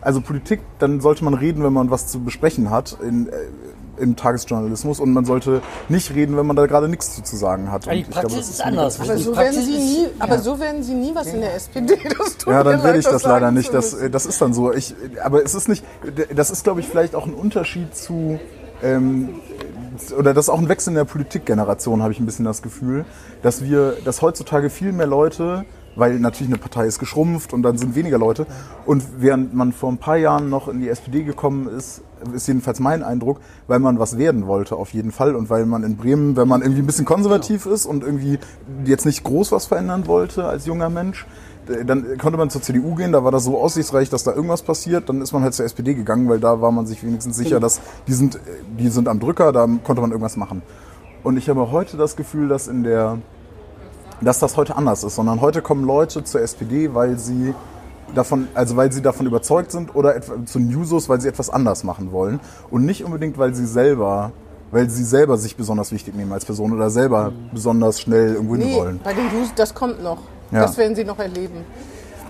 [0.00, 3.33] also Politik, dann sollte man reden, wenn man was zu besprechen hat in, äh,
[4.02, 5.00] im Tagesjournalismus.
[5.00, 7.87] Und man sollte nicht reden, wenn man da gerade nichts zu, sagen hat.
[7.87, 9.00] Aber die glaube, Praxis das ist mir anders.
[9.00, 10.40] Aber so, werden Sie ist- nie, aber ja.
[10.42, 11.97] so werden Sie nie was in der SPD.
[12.18, 13.73] Das tut Ja, dann werde ich das leider nicht.
[13.73, 14.73] Das, das ist dann so.
[14.73, 15.85] Ich, aber es ist nicht.
[16.35, 18.38] Das ist, glaube ich, vielleicht auch ein Unterschied zu.
[18.82, 19.30] Ähm,
[20.18, 23.04] oder das ist auch ein Wechsel in der Politikgeneration, habe ich ein bisschen das Gefühl,
[23.42, 25.64] dass wir, dass heutzutage viel mehr Leute,
[25.97, 28.47] weil natürlich eine Partei ist geschrumpft und dann sind weniger Leute.
[28.87, 32.00] Und während man vor ein paar Jahren noch in die SPD gekommen ist,
[32.35, 35.83] ist jedenfalls mein Eindruck, weil man was werden wollte auf jeden Fall und weil man
[35.85, 38.38] in Bremen, wenn man irgendwie ein bisschen konservativ ist und irgendwie
[38.85, 41.26] jetzt nicht groß was verändern wollte als junger Mensch,
[41.87, 45.09] dann konnte man zur CDU gehen, da war das so aussichtsreich, dass da irgendwas passiert.
[45.09, 47.81] Dann ist man halt zur SPD gegangen, weil da war man sich wenigstens sicher, dass
[48.09, 48.38] die sind,
[48.79, 50.62] die sind am Drücker, da konnte man irgendwas machen.
[51.23, 53.19] Und ich habe heute das Gefühl, dass in der,
[54.21, 57.54] dass das heute anders ist, sondern heute kommen Leute zur SPD, weil sie
[58.15, 61.84] davon, also weil sie davon überzeugt sind oder etwa zu Newsos, weil sie etwas anders
[61.84, 64.32] machen wollen und nicht unbedingt, weil sie selber,
[64.71, 68.67] weil sie selber sich besonders wichtig nehmen als Person oder selber besonders schnell irgendwo hin
[68.67, 69.00] Nee, wollen.
[69.02, 70.19] bei den News, das kommt noch.
[70.50, 70.60] Ja.
[70.62, 71.65] Das werden Sie noch erleben.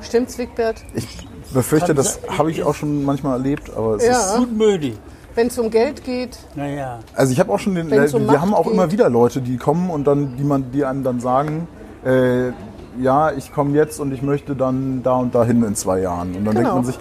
[0.00, 0.76] Stimmt's, Wigbert?
[0.94, 4.12] Ich befürchte, das habe ich auch schon manchmal erlebt, aber es Ja.
[4.12, 4.37] ist.
[4.37, 4.96] Gut möglich.
[5.35, 6.98] Wenn es um Geld geht, Naja.
[7.14, 8.74] Also ich habe auch schon den, Wenn's um wir Macht haben auch geht.
[8.74, 11.66] immer wieder Leute, die kommen und dann, die man, die einem dann sagen,
[12.04, 12.50] äh,
[13.00, 16.35] ja, ich komme jetzt und ich möchte dann da und dahin in zwei Jahren.
[16.35, 16.74] Und dann denkt Genau.
[16.76, 16.98] man sich,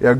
[0.00, 0.14] ja,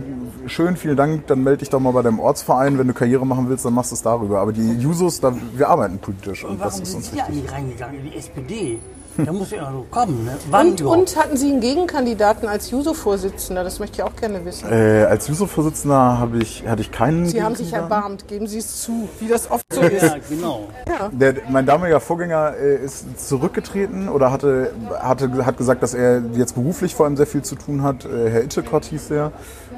[0.47, 3.49] schön, vielen Dank, dann melde dich doch mal bei deinem Ortsverein, wenn du Karriere machen
[3.49, 4.41] willst, dann machst du es darüber.
[4.41, 7.29] Aber die Jusos, da, wir arbeiten politisch und, Und das warum ist sind uns wichtig.
[7.29, 8.79] eigentlich reingegangen in die SPD?
[9.17, 10.37] Da muss ja noch kommen, ne?
[10.51, 13.65] Wann und, und hatten Sie einen Gegenkandidaten als Juso-Vorsitzender?
[13.65, 14.71] Das möchte ich auch gerne wissen.
[14.71, 17.27] Äh, als Juso-Vorsitzender habe ich, hatte ich keinen.
[17.27, 20.03] Sie haben sich erbarmt, geben Sie es zu, wie das oft so ist.
[20.03, 20.69] ja, genau.
[21.13, 26.55] Der, mein damaliger Vorgänger äh, ist zurückgetreten oder hatte, hatte, hat gesagt, dass er jetzt
[26.55, 28.05] beruflich vor allem sehr viel zu tun hat.
[28.05, 29.33] Äh, Herr Itchekott hieß der.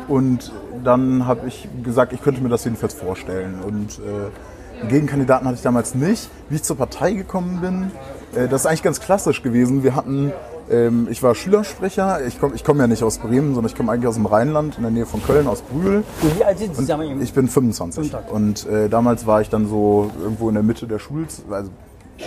[0.09, 0.53] Und
[0.85, 3.61] dann habe ich gesagt, ich könnte mir das jedenfalls vorstellen.
[3.65, 6.29] Und äh, einen Gegenkandidaten hatte ich damals nicht.
[6.49, 7.91] Wie ich zur Partei gekommen bin,
[8.33, 9.83] das ist eigentlich ganz klassisch gewesen.
[9.83, 10.33] Wir hatten,
[10.71, 12.25] ähm, ich war Schülersprecher.
[12.27, 14.77] Ich komme ich komm ja nicht aus Bremen, sondern ich komme eigentlich aus dem Rheinland,
[14.77, 16.03] in der Nähe von Köln, aus Brühl.
[16.37, 16.93] Wie alt sind Sie?
[16.93, 17.21] Eben?
[17.21, 18.11] Ich bin 25.
[18.11, 18.33] 25.
[18.33, 21.71] Und äh, damals war ich dann so irgendwo in der Mitte der Schulz, also
[22.19, 22.23] äh,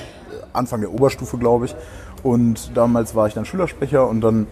[0.53, 1.75] Anfang der Oberstufe, glaube ich.
[2.23, 4.47] Und damals war ich dann Schülersprecher und dann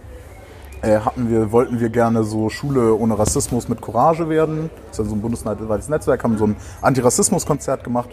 [0.82, 4.70] äh, hatten wir, wollten wir gerne so Schule ohne Rassismus mit Courage werden.
[4.88, 8.10] Das ist ja so ein bundesweites Netzwerk, haben so ein Antirassismus-Konzert gemacht.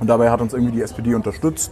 [0.00, 1.70] Und dabei hat uns irgendwie die SPD unterstützt.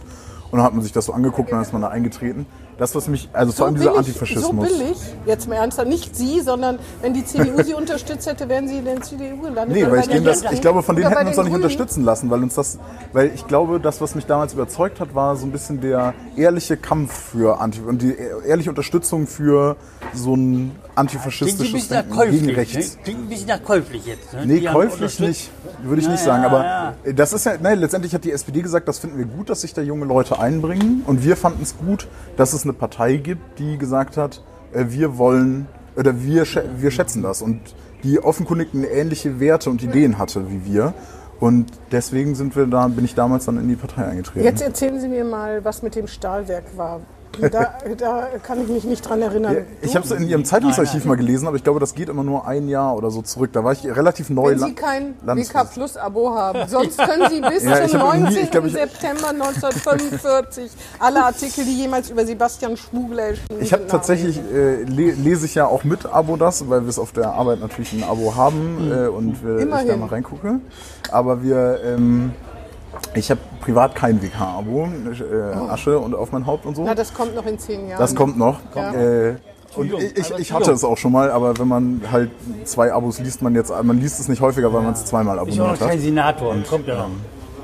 [0.55, 2.45] Und dann hat man sich das so angeguckt und dann ist man da eingetreten.
[2.77, 4.69] Das, was mich, also vor allem dieser billig, Antifaschismus.
[4.69, 8.67] So billig, jetzt mal ernsthaft, nicht Sie, sondern wenn die CDU Sie unterstützt hätte, wären
[8.67, 9.77] Sie in der CDU gelandet.
[9.77, 11.53] Nee, weil ich, den das, ich glaube, von denen hätten wir uns den auch nicht
[11.53, 11.63] Grünen.
[11.63, 12.77] unterstützen lassen, weil uns das,
[13.13, 16.75] weil ich glaube, das, was mich damals überzeugt hat, war so ein bisschen der ehrliche
[16.75, 19.77] Kampf für Anti und die ehrliche Unterstützung für
[20.13, 22.41] so ein antifaschistisches Denken käuflich.
[22.41, 22.57] gegen Ne?
[22.57, 22.97] rechts.
[23.03, 24.33] Klingt ein bisschen nach käuflich jetzt.
[24.33, 24.45] Ne?
[24.45, 25.49] Nee, Die käuflich nicht,
[25.83, 26.43] würde ich Ja, nicht sagen.
[26.43, 26.63] ja, Aber
[27.05, 27.13] ja.
[27.13, 29.73] das ist ja, nein, letztendlich hat die SPD gesagt, das finden wir gut, dass sich
[29.73, 31.03] da junge Leute einbringen.
[31.05, 32.07] Und wir fanden es gut,
[32.37, 36.45] dass es eine Partei gibt, die gesagt hat, äh, wir wollen, oder wir,
[36.77, 37.41] wir schätzen das.
[37.41, 37.61] Und
[38.03, 40.93] die offenkundig ähnliche Werte und Ideen hatte wie wir.
[41.39, 44.45] Und deswegen sind wir da, bin ich damals dann in die Partei eingetreten.
[44.45, 47.01] Jetzt erzählen Sie mir mal, was mit dem Stahlwerk war.
[47.39, 49.53] Da, da kann ich mich nicht dran erinnern.
[49.55, 52.23] Ja, ich habe es in Ihrem Zeitungsarchiv mal gelesen, aber ich glaube, das geht immer
[52.23, 53.51] nur ein Jahr oder so zurück.
[53.53, 54.51] Da war ich relativ neu.
[54.51, 55.13] Wenn Sie kein.
[55.23, 56.67] WK Plus Abo haben.
[56.67, 58.43] Sonst können Sie bis Ja, zum hab nie- 19.
[58.43, 63.87] ich glaub, ich- September 1945 alle Artikel, die jemals über Sebastian Schmuggler erschienen Ich habe
[63.87, 67.31] tatsächlich, äh, le lese ich ja auch mit Abo das, weil wir es auf der
[67.33, 70.59] Arbeit natürlich ein Abo haben äh, und wir, ich da mal reingucke.
[71.11, 72.33] Aber wir, ähm,
[73.13, 76.83] ich habe privat kein WK-Abo, äh, Asche und auf mein Haupt und so.
[76.83, 77.99] Na, das kommt noch in zehn Jahren.
[77.99, 78.59] Das kommt noch.
[78.75, 78.93] Ja.
[78.93, 79.35] Äh,
[79.75, 82.31] und ich, ich, ich hatte es auch schon mal, aber wenn man halt
[82.63, 85.57] zwei Abos liest, man jetzt, man liest es nicht häufiger, weil man es zweimal Ich
[85.59, 85.99] war noch abonniert kein hat.
[86.05, 86.55] Senator.
[86.69, 87.09] Kommt ja noch.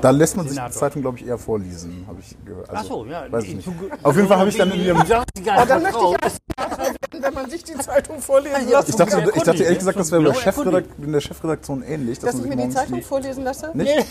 [0.02, 0.78] Da lässt man sich die Senator.
[0.78, 2.68] Zeitung, glaube ich, eher vorlesen, habe ich gehört.
[2.72, 3.22] Ach so, ja.
[3.30, 3.68] Weiß ich ich- nicht.
[4.02, 7.50] Auf jeden Fall habe ich dann in ihrem Oh, dann möchte ich auch, wenn man
[7.50, 10.34] sich die Zeitung vorlesen Ja, lassen Ich dachte, ich dachte ehrlich gesagt, das wäre bei
[10.34, 12.18] Chefredakt in der Chefredaktion ähnlich.
[12.18, 13.70] Dass man ich mir die Zeitung die- vorlesen lasse?
[13.74, 13.92] Nicht?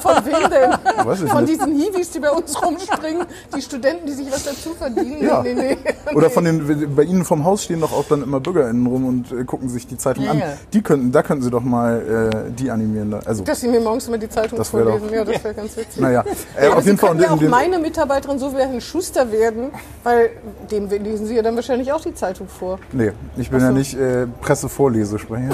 [0.00, 1.06] Von wem denn?
[1.06, 1.54] Weiß ich Von nicht.
[1.60, 5.22] diesen Hiwis, die bei uns rumspringen, die Studenten, die sich was dazu verdienen?
[5.26, 5.42] Ja.
[5.42, 5.76] Nee, nee.
[6.14, 9.32] Oder von den, bei Ihnen vom Haus stehen doch auch dann immer BürgerInnen rum und
[9.32, 10.38] äh, gucken sich die Zeitung Ja, an.
[10.38, 10.46] ja.
[10.72, 13.14] Die könnten, da könnten Sie doch mal äh, die animieren.
[13.24, 15.08] Also, Dass sie mir morgens immer die Zeitung Das vorlesen.
[15.08, 16.00] doch- Ja, das wäre ganz witzig.
[16.00, 16.24] naja,
[16.56, 17.10] äh, Aber auf jeden Sie Fall.
[17.16, 19.70] können ja auch meine Mitarbeiterin so wie Herrn Schuster werden,
[20.04, 20.30] weil
[20.70, 22.78] dem lesen Sie ja dann wahrscheinlich auch die Zeitung vor.
[22.92, 25.50] Nee, ich bin ja nicht äh, Pressevorlesesprecher.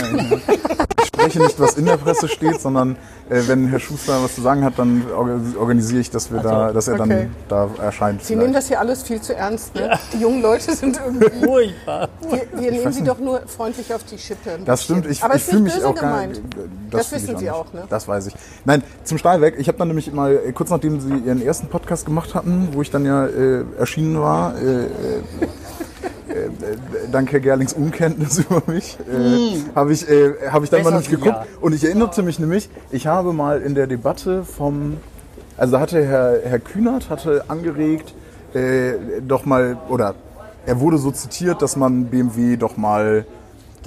[1.01, 2.97] Ich spreche nicht, was in der Presse steht, sondern
[3.29, 6.73] äh, wenn Herr Schuster was zu sagen hat, dann orga- organisiere ich, dass, wir da,
[6.73, 7.29] dass er okay.
[7.49, 8.23] dann da erscheint.
[8.23, 9.75] Sie nehmen das hier alles viel zu ernst.
[9.75, 9.99] Ne?
[10.13, 11.29] Die jungen Leute sind irgendwie.
[11.45, 12.09] Furchtbar.
[12.21, 14.59] Wir, wir nehmen sie doch nur freundlich auf die Schippe.
[14.65, 16.41] Das stimmt, ich, Aber ich fühle nicht mich auch gar gemeint.
[16.91, 17.53] Das, Das ich wissen Sie nicht.
[17.53, 17.83] auch, ne?
[17.91, 18.35] Das weiß ich.
[18.65, 19.55] Nein, zum Stahlwerk.
[19.59, 22.81] Ich habe dann nämlich mal, äh, kurz nachdem Sie Ihren ersten Podcast gemacht hatten, wo
[22.81, 25.49] ich dann ja äh, erschienen war, äh, äh, äh, äh,
[27.11, 31.03] dank Herr Gerlings Unkenntnis über mich, äh, habe ich, äh, hab ich dann mal Besser
[31.03, 31.37] nämlich geguckt.
[31.37, 31.47] ja.
[31.61, 34.99] Und ich erinnerte mich nämlich, ich habe mal in der Debatte vom,
[35.57, 38.15] also hatte Herr, Herr Kühnert hatte angeregt,
[38.55, 38.93] äh,
[39.27, 40.15] doch mal, oder
[40.67, 43.25] er wurde so zitiert, dass man BMW doch mal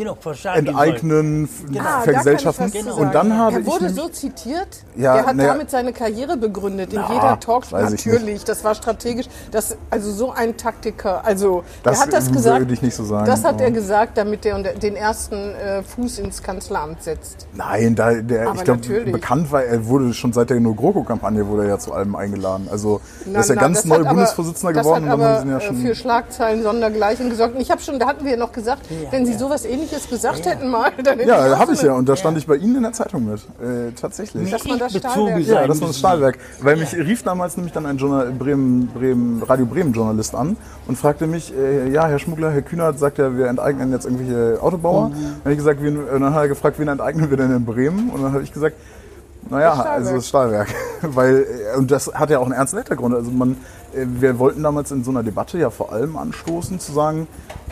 [0.05, 0.17] Genau,
[0.53, 1.79] enteignen, Genau.
[1.83, 2.71] Ah, vergesellschaften.
[2.73, 4.67] ich zu Und dann habe er ich wurde nämlich- so zitiert.
[4.95, 5.53] Ja, der hat naja.
[5.53, 6.93] damit seine Karriere begründet.
[6.93, 7.77] In Na, jeder Talkshow.
[7.77, 9.27] ich Natürlich, das war strategisch.
[9.51, 11.23] Das, also so ein Taktiker.
[11.25, 12.71] Also Das er hat das würde gesagt.
[12.71, 16.19] ich nicht so sagen, Das hat aber- er gesagt, damit er den ersten äh, Fuß
[16.19, 17.47] ins Kanzleramt setzt.
[17.53, 21.63] Nein, da, der, Aber ich glaube, bekannt war, er wurde schon seit der No-GroKo-Kampagne wurde
[21.63, 22.67] er ja zu allem eingeladen.
[22.71, 25.13] Also Na, er ist ja na, ganz das neu hat aber- Bundesvorsitzender das geworden hat
[25.15, 25.77] und dann aber haben sie ihn ja äh, schon.
[25.77, 27.55] für Schlagzeilen sondergleichen gesorgt.
[27.55, 30.45] Und ich habe schon, da hatten wir ja noch gesagt, wenn Sie sowas Ähnliches gesagt
[30.45, 32.77] hätten mal, dann hätte Ja, ich habe ich ja und da stand ich bei Ihnen
[32.77, 33.39] in der Zeitung mit.
[33.61, 34.49] Äh, tatsächlich.
[34.49, 35.97] Dass man das Stahlwerk- Ja, das war das.
[35.99, 36.37] Stahlwerk.
[36.61, 40.97] Weil mich rief damals nämlich dann ein Journal Bremen, Bremen, Radio Bremen Journalist an und
[40.97, 45.09] fragte mich, äh, ja, Herr Schmuggler, Herr Kühnert sagt ja, wir enteignen jetzt irgendwelche Autobauer.
[45.09, 45.13] Mhm.
[45.13, 47.65] Dann habe ich gesagt, wen, und dann hat er gefragt, wen enteignen wir denn in
[47.65, 48.09] Bremen?
[48.09, 48.75] Und dann habe ich gesagt,
[49.49, 50.67] naja, Das also das Stahlwerk.
[51.01, 53.15] Weil, äh, und das hat ja auch einen ernsten Hintergrund.
[53.15, 53.51] Also man,
[53.93, 57.27] äh, wir wollten damals in so einer Debatte ja vor allem anstoßen, zu sagen,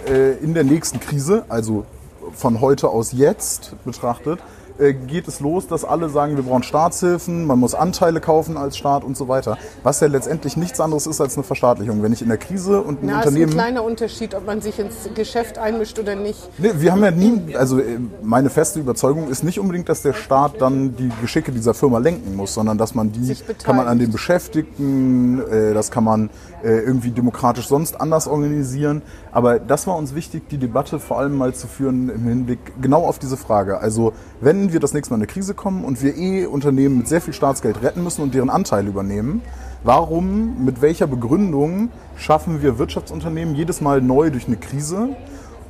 [0.07, 1.85] äh, in der nächsten Krise, also
[2.33, 4.39] von heute aus jetzt betrachtet,
[4.79, 8.77] äh, geht es los, dass alle sagen, wir brauchen Staatshilfen, man muss Anteile kaufen als
[8.77, 9.57] Staat und so weiter.
[9.83, 12.01] Was ja letztendlich nichts anderes ist als eine Verstaatlichung.
[12.01, 13.51] Wenn ich in der Krise und ein Na, ist ein Unternehmen...
[13.51, 16.39] kleiner Unterschied, ob man sich ins Geschäft einmischt oder nicht.
[16.57, 20.13] Nee, wir haben ja nie, also äh, meine feste Überzeugung ist nicht unbedingt, dass der
[20.13, 23.99] Staat dann die Geschicke dieser Firma lenken muss, sondern dass man die, kann man an
[23.99, 24.09] den.
[24.09, 26.29] Beschäftigten, äh, das kann man
[26.63, 29.01] irgendwie demokratisch sonst anders organisieren.
[29.31, 33.05] Aber das war uns wichtig, die Debatte vor allem mal zu führen im Hinblick genau
[33.05, 33.79] auf diese Frage.
[33.79, 37.07] Also wenn wir das nächste Mal in eine Krise kommen und wir eh Unternehmen mit
[37.07, 39.41] sehr viel Staatsgeld retten müssen und deren Anteile übernehmen,
[39.83, 45.09] warum, mit welcher Begründung schaffen wir Wirtschaftsunternehmen jedes Mal neu durch eine Krise,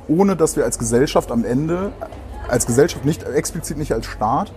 [0.08, 1.92] ohne dass wir als Gesellschaft am Ende,
[2.48, 4.52] als Gesellschaft nicht explizit nicht als Staat,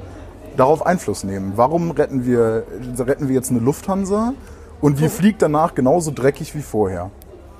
[0.57, 1.53] darauf Einfluss nehmen.
[1.55, 2.63] Warum retten wir,
[2.97, 4.33] retten wir jetzt eine Lufthansa
[4.83, 7.09] und die fliegt danach genauso dreckig wie vorher?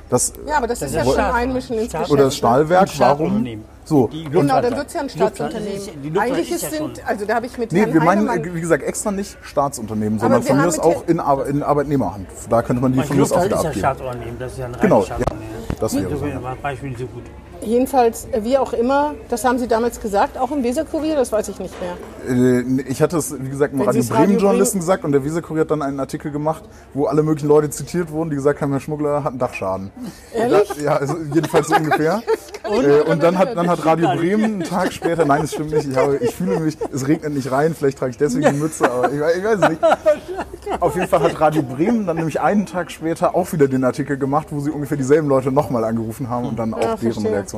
[0.10, 2.12] Das, Ja, aber das, Das ist ist ja schon Einmischen ins Geschäft.
[2.12, 3.48] oder das Stahlwerk, Ein warum?
[3.86, 4.08] So.
[4.08, 6.18] Die Genau, dann wird es ja ein Staatsunternehmen.
[6.20, 8.30] Eigentlich ist ist ja sind, schon- also da habe ich mit Nee, Herrn wir meinen,
[8.30, 11.64] Heinemann, äh, wie gesagt, extra nicht Staatsunternehmen, sondern von mir aus auch in, Ar in
[11.64, 12.28] Arbeitnehmerhand.
[12.50, 13.80] Da könnte man die von mir aus auch wieder ist ja abgeben.
[13.80, 15.16] Staatsunternehmen, das ist ja ein Genau, reines ja.
[15.16, 15.54] Staatsunternehmen.
[15.80, 16.62] Das wäre so.
[16.62, 17.24] Beispiel so gut.
[17.66, 21.48] Jedenfalls, äh, wie auch immer, das haben Sie damals gesagt, auch im Weserkurier, das weiß
[21.50, 21.94] ich nicht mehr.
[22.30, 24.86] Äh, Ich hatte es, wie gesagt, im Wenn Radio Sie es Bremen Radio Journalisten Bremen-
[24.86, 28.30] gesagt und der Weserkurier hat dann einen Artikel gemacht, wo alle möglichen Leute zitiert wurden,
[28.30, 29.92] die gesagt haben, Herr Schmuggler hat einen Dachschaden.
[30.34, 30.70] Ehrlich?
[30.78, 32.22] Da, ja, also jedenfalls so ungefähr.
[32.64, 35.88] Äh, und dann hat, dann hat Radio Bremen einen Tag später, nein, es stimmt nicht,
[35.90, 38.90] ich, habe, ich fühle mich, es regnet nicht rein, vielleicht trage ich deswegen die Mütze,
[38.90, 39.82] aber ich, weiß- ich weiß es nicht.
[40.80, 44.18] Auf jeden Fall hat Radio Bremen dann nämlich einen Tag später auch wieder den Artikel
[44.18, 47.32] gemacht, wo sie ungefähr dieselben Leute nochmal angerufen haben und dann auch deren verstehe.
[47.32, 47.53] Reaktion.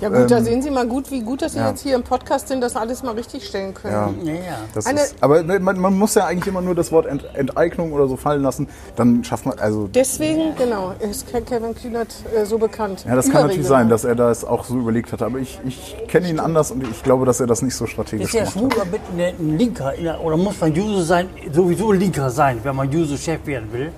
[0.00, 1.70] Ja gut, da sehen Sie mal gut, wie gut, dass Sie Ähm, ja.
[1.70, 3.92] jetzt hier im Podcast sind, das alles mal richtig stellen können.
[4.24, 4.32] Ja.
[4.32, 4.40] Ja, ja.
[4.74, 7.92] Das Eine- ist, aber man, man muss ja eigentlich immer nur das Wort Ent, Enteignung
[7.92, 12.44] oder so fallen lassen, dann schafft man, also Deswegen, genau, ist Ke- Kevin Kühnert äh,
[12.44, 13.04] so bekannt.
[13.08, 15.96] ja, das kann natürlich sein, dass er das auch so überlegt hatte, aber ich, ich
[16.08, 18.54] kenne ihn anders und ich glaube, dass er das nicht so strategisch Ist der gemacht
[18.56, 18.72] hat.
[18.72, 22.60] Schwuler mit eine- ein Linker in der, oder muss man User sein, sowieso Linker sein,
[22.62, 23.92] wenn man User-Chef werden will?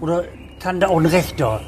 [0.00, 0.24] Oder
[0.60, 1.60] kann da auch ein Rechter?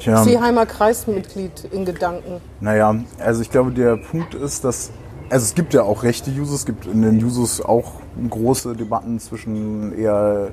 [0.00, 2.40] Tja, Seeheimer Kreismitglied in Gedanken.
[2.60, 4.90] naja, also ich glaube, der Punkt ist, dass
[5.30, 7.92] also es gibt ja auch rechte Usos, es gibt in den Usos auch
[8.28, 10.48] große Debatten zwischen eher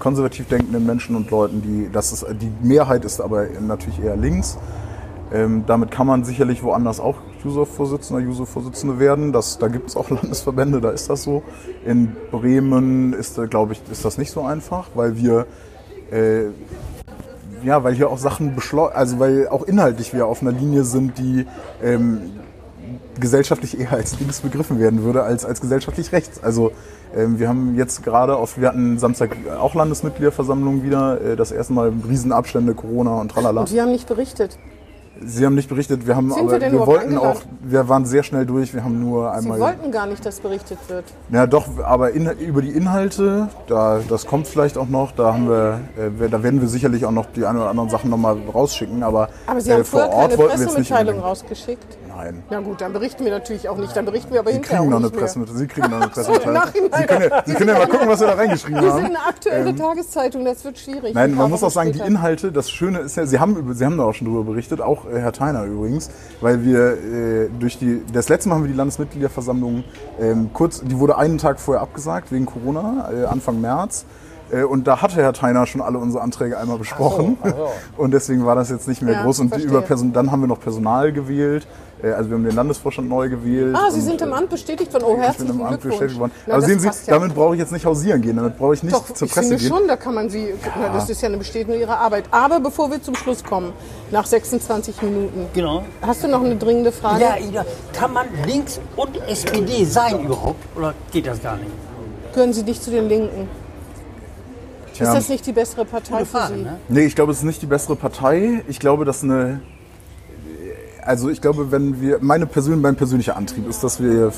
[0.00, 4.58] konservativ denkenden Menschen und Leuten, die das ist die Mehrheit ist aber natürlich eher links.
[5.32, 9.32] Ähm, damit kann man sicherlich woanders auch User-Vorsitzender, User-Vorsitzende werden.
[9.32, 11.42] Das, da gibt es auch Landesverbände, da ist das so.
[11.84, 15.46] In Bremen ist, da, glaube ich, ist das nicht so einfach, weil wir
[16.10, 16.46] äh,
[17.66, 21.18] ja, weil hier auch Sachen beschleunigen, also weil auch inhaltlich wir auf einer Linie sind,
[21.18, 21.46] die
[21.82, 22.30] ähm,
[23.18, 26.42] gesellschaftlich eher als links begriffen werden würde, als als gesellschaftlich rechts.
[26.42, 26.70] Also
[27.14, 31.72] ähm, wir haben jetzt gerade auf, wir hatten Samstag auch Landesmitgliederversammlung wieder, äh, das erste
[31.72, 33.62] Mal Riesenabstände, Corona und tralala.
[33.62, 34.58] Und Sie haben nicht berichtet.
[35.24, 38.22] Sie haben nicht berichtet, wir haben Sind aber wir wir wollten auch, wir waren sehr
[38.22, 41.04] schnell durch, wir haben nur Sie einmal wollten gar nicht, dass berichtet wird.
[41.30, 45.48] ja, doch, aber in, über die Inhalte, da, das kommt vielleicht auch noch, da haben
[45.48, 49.02] wir, äh, da werden wir sicherlich auch noch die ein oder anderen Sachen nochmal rausschicken,
[49.02, 51.22] aber, Aber Sie äh, haben vor vorher Ort keine wollten wir jetzt nicht unbedingt.
[51.24, 51.98] rausgeschickt.
[52.16, 52.42] Nein.
[52.50, 53.94] Na gut, dann berichten wir natürlich auch nicht.
[53.96, 55.22] Dann berichten wir aber Sie hinterher kriegen noch eine nicht mehr.
[55.22, 55.58] Pressemitteilung.
[55.60, 56.62] Sie kriegen noch eine Pressemitteilung.
[56.96, 58.96] Sie können, ja, Sie können ja mal gucken, was wir da reingeschrieben Wir haben.
[59.04, 61.04] sind eine aktuelle Tageszeitung, das wird schwierig.
[61.10, 62.08] Ähm, Nein, man muss auch sagen, die später.
[62.10, 65.04] Inhalte, das Schöne ist ja, Sie haben, Sie haben da auch schon drüber berichtet, auch
[65.06, 68.76] äh, Herr Theiner übrigens, weil wir äh, durch die, das letzte Mal haben wir die
[68.76, 69.84] Landesmitgliederversammlung
[70.20, 74.04] ähm, kurz, die wurde einen Tag vorher abgesagt wegen Corona, äh, Anfang März.
[74.50, 77.36] Äh, Und da hatte Herr Theiner schon alle unsere Anträge einmal besprochen.
[77.96, 79.40] Und deswegen war das jetzt nicht mehr Ja, groß.
[79.40, 81.66] Und die über Person, dann haben wir noch Personal gewählt.
[82.02, 83.74] Äh, Also wir haben den Landesvorstand neu gewählt.
[83.76, 85.04] Ah, Sie und, sind im äh, Amt bestätigt worden.
[85.06, 86.32] Oh, ich bin herzlichen im Amt bestätigt worden.
[86.46, 86.92] Na, Aber sehen Sie, ja.
[87.06, 89.48] damit brauche ich jetzt nicht hausieren gehen, damit brauche ich nicht Doch, zur ich Presse
[89.48, 89.68] finde gehen.
[89.68, 92.24] schon, da kann man Sie, na, das ist ja eine Bestätigung Ihrer Arbeit.
[92.30, 93.72] Aber bevor wir zum Schluss kommen,
[94.10, 95.84] nach 26 Minuten, Genau.
[96.02, 97.22] hast du noch eine dringende Frage?
[97.22, 100.62] Ja, Ida, kann man links und SPD sein überhaupt?
[100.76, 101.70] Oder geht das gar nicht?
[102.34, 103.48] Gehören Sie nicht zu den Linken?
[104.92, 105.06] Tja.
[105.08, 106.62] Ist das nicht die bessere Partei Gute für Sie?
[106.62, 106.78] ne?
[106.88, 108.62] Nee, ich glaube, es ist nicht die bessere Partei.
[108.68, 109.60] Ich glaube, dass eine.
[111.06, 114.32] Also ich glaube, wenn wir meine persön mein persönlicher Antrieb ist, dass wir,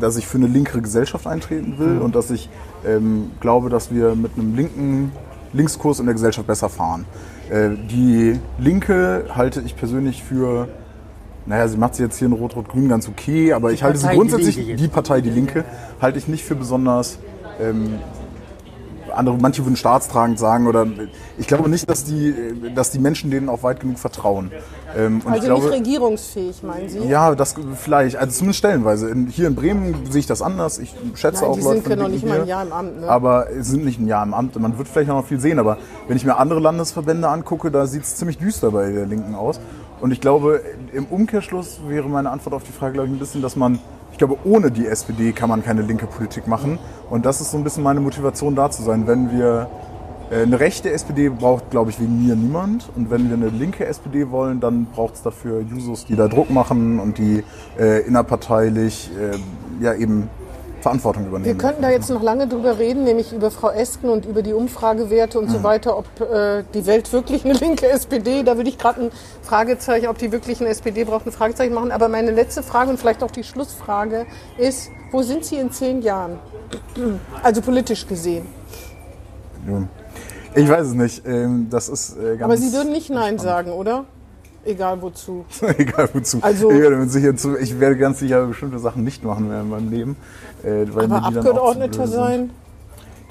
[0.00, 2.48] dass ich für eine linkere Gesellschaft eintreten will und dass ich
[2.86, 5.12] ähm, glaube, dass wir mit einem linken
[5.52, 7.04] Linkskurs in der Gesellschaft besser fahren.
[7.50, 10.68] Äh, die Linke halte ich persönlich für,
[11.44, 14.14] naja, sie macht sie jetzt hier in Rot-Rot-Grün ganz okay, aber ich halte sie Partei,
[14.14, 14.80] die grundsätzlich, jetzt.
[14.80, 15.64] die Partei Die Linke,
[16.00, 17.18] halte ich nicht für besonders
[17.60, 17.98] ähm,
[19.12, 20.86] andere, manche würden staatstragend sagen oder
[21.38, 22.34] ich glaube nicht, dass die,
[22.74, 24.50] dass die Menschen denen auch weit genug vertrauen.
[24.96, 26.98] Ähm, Also glaube, nicht regierungsfähig, meinen Sie?
[27.00, 29.08] ja, das vielleicht, also zumindest stellenweise.
[29.08, 30.78] In, hier in Bremen sehe ich das anders.
[30.78, 32.50] Ich schätze Nein, auch die Leute sind von ja noch nicht mal ein hier.
[32.50, 33.00] Jahr im Amt.
[33.00, 33.08] Ne?
[33.08, 34.58] Aber es sind nicht ein Jahr im Amt.
[34.58, 35.58] Man wird vielleicht auch noch viel sehen.
[35.58, 39.34] Aber wenn ich mir andere Landesverbände angucke, da sieht es ziemlich düster bei der Linken
[39.34, 39.60] aus.
[40.00, 43.42] Und ich glaube, im Umkehrschluss wäre meine Antwort auf die Frage, glaube ich, ein bisschen,
[43.42, 43.78] dass man,
[44.20, 46.78] glaube, ohne die SPD kann man keine linke Politik machen.
[47.08, 49.06] Und das ist so ein bisschen meine Motivation da zu sein.
[49.06, 49.68] Wenn wir
[50.30, 52.88] äh, eine rechte SPD braucht, glaube ich, wegen mir niemand.
[52.96, 56.50] Und wenn wir eine linke SPD wollen, dann braucht es dafür Jusos, die da Druck
[56.50, 57.42] machen und die
[57.78, 60.28] äh, innerparteilich äh, ja eben
[60.80, 61.58] Verantwortung Wir übernehmen.
[61.58, 65.38] könnten da jetzt noch lange drüber reden, nämlich über Frau Esken und über die Umfragewerte
[65.38, 65.52] und Mhm.
[65.52, 69.10] so weiter, ob äh, die Welt wirklich eine linke SPD, da würde ich gerade ein
[69.42, 71.92] Fragezeichen, ob die wirklich eine SPD braucht, ein Fragezeichen machen.
[71.92, 74.26] Aber meine letzte Frage und vielleicht auch die Schlussfrage
[74.58, 76.38] ist, wo sind Sie in zehn Jahren?
[77.42, 78.46] Also politisch gesehen.
[80.54, 81.26] Ich weiß es nicht.
[81.26, 84.04] Ähm, das ist äh, ganz Aber Sie würden nicht Nein sagen, oder?
[84.64, 85.44] Egal wozu.
[85.78, 86.38] egal wozu.
[86.42, 89.70] Also- ich, werde Sicherheit zu, ich werde ganz sicher bestimmte Sachen nicht machen mehr in
[89.70, 90.16] meinem Leben.
[90.62, 92.50] Äh, weil mir Aber Abgeordneter sein?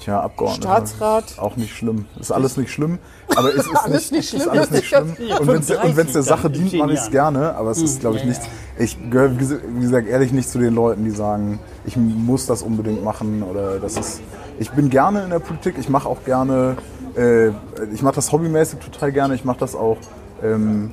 [0.00, 0.62] Tja, Abgeordneter.
[0.62, 1.38] Staatsrat?
[1.38, 2.06] Auch nicht schlimm.
[2.18, 2.98] Ist alles nicht schlimm.
[3.36, 5.14] Aber es ist Alles nicht schlimm, Ist alles nicht schlimm.
[5.38, 7.54] Und wenn es der 35 Sache dient, mache ich es gerne.
[7.54, 8.46] Aber es ist, glaube ich, ja, nichts.
[8.78, 13.04] Ich gehöre, wie gesagt, ehrlich nicht zu den Leuten, die sagen, ich muss das unbedingt
[13.04, 14.22] machen oder das ist.
[14.58, 15.76] Ich bin gerne in der Politik.
[15.78, 16.76] Ich mache auch gerne.
[17.14, 17.48] Äh,
[17.92, 19.34] ich mache das hobbymäßig total gerne.
[19.34, 19.98] Ich mache das auch.
[20.42, 20.92] Ähm,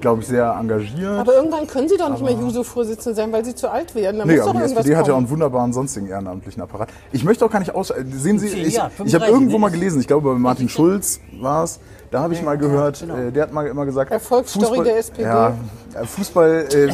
[0.00, 1.18] glaube ich, sehr engagiert.
[1.18, 4.18] Aber irgendwann können Sie doch nicht mehr Juso-Vorsitzende sein, weil Sie zu alt werden.
[4.18, 6.88] Da Nee, aber die SPD hat ja auch einen wunderbaren sonstigen ehrenamtlichen Apparat.
[7.12, 7.92] Ich möchte auch gar nicht aus.
[8.12, 11.20] Sehen Sie, ich, Jahre, ich habe 35, irgendwo mal gelesen, ich glaube bei Martin Schulz
[11.40, 14.98] war es, Da habe ich mal gehört, äh, der hat mal immer gesagt, Erfolgsstory der
[14.98, 15.22] SPD.
[15.22, 15.54] Ja,
[15.94, 16.92] äh, Fußball äh, äh,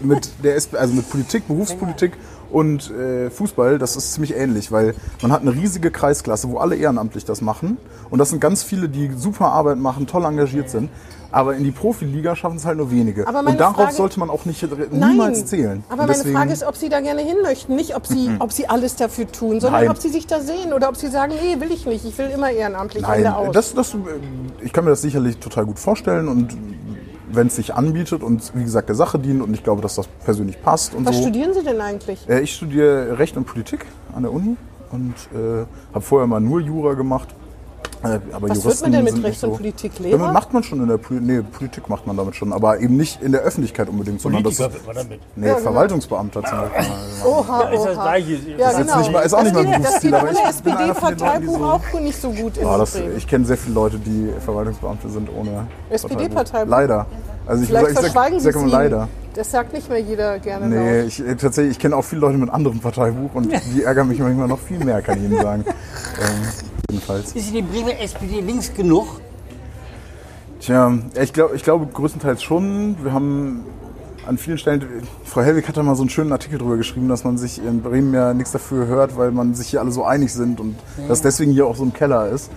[0.00, 2.12] mit der SP, also mit Politik, Berufspolitik
[2.50, 6.76] und äh, Fußball, das ist ziemlich ähnlich, weil man hat eine riesige Kreisklasse, wo alle
[6.76, 7.76] ehrenamtlich das machen
[8.10, 10.90] und das sind ganz viele, die super Arbeit machen, toll engagiert sind.
[11.30, 13.26] Aber in die Profiliga schaffen es halt nur wenige.
[13.26, 15.84] Und darauf Frage- sollte man auch nicht niemals Nein, zählen.
[15.90, 17.76] Aber meine Frage ist, ob Sie da gerne hin möchten.
[17.76, 19.90] Nicht, ob Sie, ob Sie alles dafür tun, sondern Nein.
[19.90, 22.06] ob Sie sich da sehen oder ob Sie sagen, nee, will ich nicht.
[22.06, 23.98] Ich will immer ehrenamtlich Nein, das, das, äh,
[24.62, 26.56] ich kann mir das sicherlich total gut vorstellen und
[27.32, 30.06] wenn es sich anbietet und wie gesagt der Sache dient und ich glaube, dass das
[30.24, 31.22] persönlich passt und Was so.
[31.22, 32.28] studieren Sie denn eigentlich?
[32.28, 34.56] Äh, ich studiere Recht und Politik an der Uni
[34.90, 37.28] und äh, habe vorher mal nur Jura gemacht.
[38.02, 39.92] Äh, aber Was wird Juristen man denn mit sind nicht Recht und so- Politik?
[39.96, 40.32] Damit Lehrer?
[40.32, 43.20] macht man schon in der Poli nee, Politik macht man damit schon, aber eben nicht
[43.22, 45.20] in der Öffentlichkeit unbedingt, sondern das Politiker wird man damit.
[45.36, 45.64] nee, Ja, genau.
[45.64, 46.84] Verwaltungsbeamter zum Beispiel.
[47.24, 48.02] Oha, ist das oha.
[48.04, 48.30] Gleiche.
[48.30, 48.98] Ja, Ist jetzt genau.
[48.98, 50.72] nicht mal- ist auch nicht das mein geht, das Berufsziel, geht aber ohne ich bin
[50.72, 51.64] einer von den Leuten, die SPD-Parteibuch so-
[51.96, 55.66] auch nicht so gut Oh, das, ich kenne sehr viele Leute, die Verwaltungsbeamte sind ohne
[55.90, 56.70] SPD-Parteibuch?
[56.70, 57.06] Leider.
[57.46, 58.72] Also ich, Vielleicht ich sag, verschweigen ich Sie sag es immer ihnen.
[58.72, 59.08] leider.
[59.34, 62.36] Das sagt nicht mehr jeder gerne Nee, ich, äh, tatsächlich, ich kenne auch viele Leute
[62.38, 65.64] mit anderem Parteibuch und die ärgern mich manchmal noch viel mehr, kann ich Ihnen sagen.
[66.90, 67.32] Jedenfalls.
[67.32, 69.20] Ist die Bremer SPD links genug?
[70.58, 72.96] Tja, ich, glaub, ich glaube größtenteils schon.
[73.02, 73.62] Wir haben
[74.26, 77.24] an vielen Stellen, Frau Helwig hat da mal so einen schönen Artikel drüber geschrieben, dass
[77.24, 80.32] man sich in Bremen ja nichts dafür hört, weil man sich hier alle so einig
[80.32, 80.76] sind und
[81.08, 82.50] dass deswegen hier auch so ein Keller ist.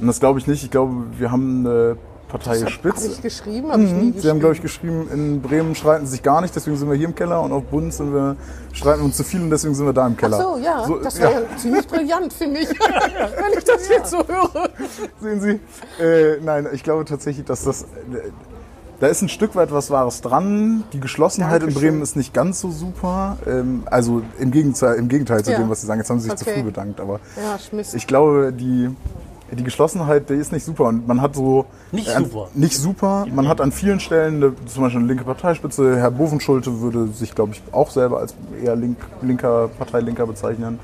[0.00, 0.64] Und das glaube ich nicht.
[0.64, 1.96] Ich glaube, wir haben eine
[2.28, 3.06] Partei Habe Spitze.
[3.08, 3.70] ich geschrieben?
[3.70, 4.20] Habe ich nie Mhm.
[4.20, 6.96] Sie haben, glaube ich, geschrieben, in Bremen streiten sie sich gar nicht, deswegen sind wir
[6.96, 8.36] hier im Keller und auf Bund sind wir,
[8.72, 10.38] streiten wir uns zu viel und deswegen sind wir da im Keller.
[10.40, 11.40] Ach so, ja, So, das war ja.
[11.56, 14.70] ziemlich brillant, finde ich, wenn ich das jetzt so höre.
[15.20, 16.02] Sehen Sie?
[16.02, 17.82] Äh, nein, ich glaube tatsächlich, dass das.
[17.82, 17.86] Äh,
[18.98, 20.82] da ist ein Stück weit was Wahres dran.
[20.94, 21.82] Die Geschlossenheit in Dankeschön.
[21.90, 23.36] Bremen ist nicht ganz so super.
[23.46, 25.58] Ähm, also im Gegenteil, im Gegenteil zu Ja.
[25.58, 26.00] dem, was Sie sagen.
[26.00, 26.54] Jetzt haben Sie sich zu Okay.
[26.60, 26.98] früh bedankt.
[26.98, 27.58] Aber Ja,
[27.92, 28.88] ich glaube, die,
[29.52, 30.84] die Geschlossenheit, die ist nicht super.
[30.84, 31.66] Und man hat so.
[31.92, 32.48] Nicht äh, an- super.
[32.54, 33.26] Nicht super.
[33.32, 37.34] Man hat an vielen Stellen, eine, zum Beispiel eine linke Parteispitze, Herr Bovenschulte würde sich,
[37.34, 40.78] glaube ich, auch selber als eher link, linker, Parteilinker bezeichnen.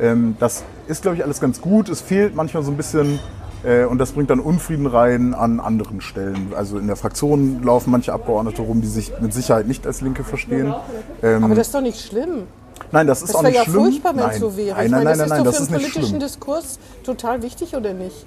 [0.00, 1.88] Ähm, das ist, glaube ich, alles ganz gut.
[1.88, 3.20] Es fehlt manchmal so ein bisschen
[3.62, 6.52] äh, und das bringt dann Unfrieden rein an anderen Stellen.
[6.56, 10.24] Also in der Fraktion laufen manche Abgeordnete rum, die sich mit Sicherheit nicht als Linke
[10.24, 10.74] verstehen.
[11.22, 12.42] Ähm, Aber das ist doch nicht schlimm.
[12.92, 13.84] Nein, das ist Das auch wäre nicht ja schlimm.
[13.84, 14.76] furchtbar, wenn es so wäre.
[14.76, 16.20] Nein, nein, meine, nein, das nein, ist doch das für einen politischen schlimm.
[16.20, 18.26] Diskurs total wichtig, oder nicht?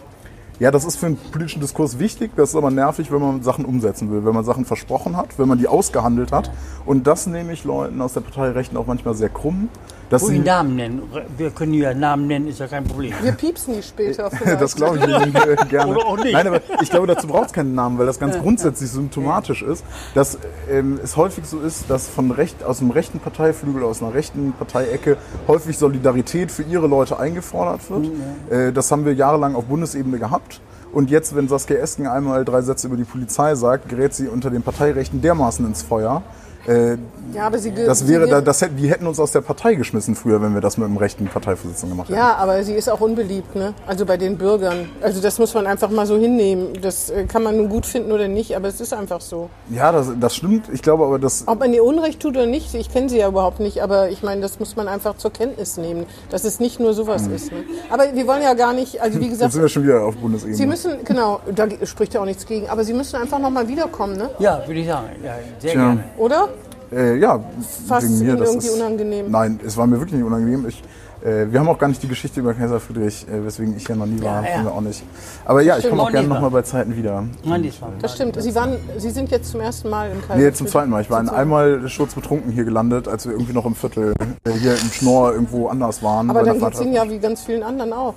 [0.59, 2.31] Ja, das ist für einen politischen Diskurs wichtig.
[2.35, 5.47] Das ist aber nervig, wenn man Sachen umsetzen will, wenn man Sachen versprochen hat, wenn
[5.47, 6.49] man die ausgehandelt hat.
[6.85, 9.69] Und das nehme ich Leuten aus der Partei Rechten auch manchmal sehr krumm.
[10.09, 11.03] Dass sie, Namen nennen.
[11.37, 13.13] Wir können ja Namen nennen, ist ja kein Problem.
[13.21, 14.61] Wir piepsen die später vielleicht.
[14.61, 15.91] das glaube ich Ihnen äh, gerne.
[15.91, 16.33] Oder auch nicht.
[16.33, 19.83] Nein, aber ich glaube, dazu braucht es keinen Namen, weil das ganz grundsätzlich symptomatisch ist,
[20.15, 20.37] dass
[20.71, 24.53] ähm, es häufig so ist, dass von recht, aus dem rechten Parteiflügel, aus einer rechten
[24.53, 25.17] Parteiecke
[25.47, 28.07] häufig Solidarität für ihre Leute eingefordert wird.
[28.49, 30.61] Äh, das haben wir jahrelang auf Bundesebene gehabt.
[30.93, 34.49] Und jetzt, wenn Saskia Esken einmal drei Sätze über die Polizei sagt, gerät sie unter
[34.49, 36.23] den Parteirechten dermaßen ins Feuer.
[36.67, 36.97] Äh,
[37.33, 39.75] Ja, aber sie, das sie wäre, da, das hätten, die hätten uns aus der Partei
[39.75, 42.17] geschmissen früher, wenn wir das mit einem rechten Parteivorsitzenden gemacht hätten.
[42.19, 43.73] Ja, aber sie ist auch unbeliebt, ne?
[43.85, 44.89] Also bei den Bürgern.
[45.01, 46.69] Also das muss man einfach mal so hinnehmen.
[46.81, 49.49] Das äh, kann man nun gut finden oder nicht, aber es ist einfach so.
[49.69, 50.65] Ja, das, das stimmt.
[50.73, 53.27] Ich glaube aber, dass Ob man ihr Unrecht tut oder nicht, ich kenne sie ja
[53.27, 56.79] überhaupt nicht, aber ich meine, das muss man einfach zur Kenntnis nehmen, dass es nicht
[56.79, 57.51] nur sowas ist.
[57.51, 57.63] Ne?
[57.89, 60.15] Aber wir wollen ja gar nicht, also wie Jetzt gesagt, sind wir schon wieder auf
[60.15, 60.57] Bundesebene.
[60.57, 64.17] Sie müssen, genau, da spricht ja auch nichts gegen, aber Sie müssen einfach nochmal wiederkommen,
[64.17, 64.29] ne?
[64.39, 65.07] Ja, würde ich sagen.
[65.23, 65.81] Ja, sehr Tja.
[65.81, 66.03] gerne.
[66.17, 66.49] Oder?
[66.91, 67.39] Äh, ja,
[67.87, 68.29] Fast wegen mir.
[68.29, 69.31] Ihnen Das irgendwie ist, unangenehm.
[69.31, 70.65] Nein, es war mir wirklich nicht unangenehm.
[70.67, 70.83] Ich,
[71.23, 73.95] äh, wir haben auch gar nicht die Geschichte über Kaiser Friedrich, äh, weswegen ich hier
[73.95, 74.43] noch nie war.
[74.43, 74.63] Ja, ja.
[74.63, 75.03] wir auch nicht.
[75.45, 77.23] Aber ja, ich komme auch gerne nochmal bei Zeiten wieder.
[77.43, 77.91] Nein, diesmal.
[78.01, 78.41] Das stimmt.
[78.41, 80.39] Sie, waren, Sie sind jetzt zum ersten Mal im Kaiser.
[80.39, 81.01] Nee, zum zweiten Mal.
[81.01, 84.13] Ich war in einmal sturzbetrunken hier gelandet, als wir irgendwie noch im Viertel
[84.45, 86.29] äh, hier im Schnorr irgendwo anders waren.
[86.29, 88.13] Aber dann der geht es Ihnen ja wie ganz vielen anderen auch.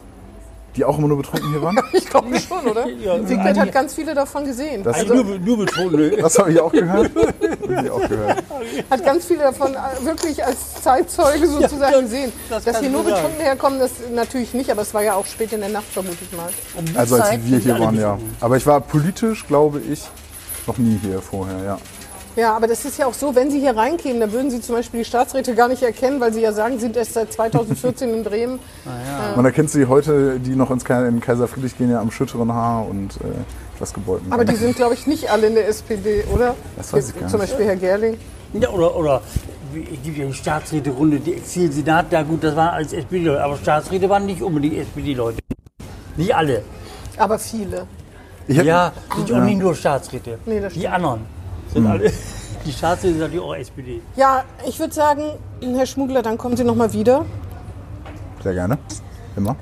[0.76, 1.78] Die auch immer nur betrunken hier waren?
[1.92, 2.86] Ich glaube schon, oder?
[3.00, 4.82] Ja, hat ganz viele davon gesehen.
[4.82, 6.12] Das- Also, nur, nur betrunken.
[6.20, 7.10] Das habe ich auch gehört.
[7.16, 8.42] Hab ich auch gehört.
[8.90, 12.32] Hat ganz viele davon äh, wirklich als Zeitzeuge sozusagen das- gesehen.
[12.48, 15.52] das Dass hier nur betrunken herkommen, das natürlich nicht, aber es war ja auch spät
[15.52, 16.48] in der Nacht, vermute ich mal.
[16.76, 18.18] Um Also als Zeit wir hier waren, ja.
[18.40, 20.02] Aber ich war politisch, glaube ich,
[20.66, 21.78] noch nie hier vorher, ja.
[22.36, 24.76] Ja, aber das ist ja auch so, wenn Sie hier reinkämen, dann würden Sie zum
[24.76, 28.14] Beispiel die Staatsräte gar nicht erkennen, weil Sie ja sagen, Sie sind erst seit 2014
[28.14, 28.60] in Bremen.
[29.36, 32.86] Man erkennt sie heute, die noch ins in Kaiser Friedrich gehen, ja am schütteren Haar
[32.88, 34.32] und äh, etwas gebeugten.
[34.32, 36.54] Aber die sind, glaube ich, nicht alle in der SPD, oder?
[36.76, 37.50] Das weiß ich gar Zum nicht.
[37.50, 38.16] Beispiel Herr Gerling.
[38.52, 39.22] Ja, oder, oder
[39.74, 44.08] es gibt ja die Staatsräterunde, die Exilsenat, ja gut, das waren alles SPD-Leute, aber Staatsräte
[44.08, 45.38] waren nicht unbedingt SPD-Leute.
[46.16, 46.62] Nicht alle.
[47.16, 47.86] Aber viele.
[48.48, 50.38] Ja, sind auch nicht nur Staatsräte.
[50.46, 51.39] Nee, das die anderen
[51.72, 52.10] sind alle.
[52.66, 54.02] Die Staatsräte sind natürlich auch SPD.
[54.16, 55.22] Ja, ich würde sagen,
[55.62, 57.24] Herr Schmuggler, dann kommen Sie noch mal wieder.
[58.42, 58.78] Sehr gerne.
[59.36, 59.56] Immer.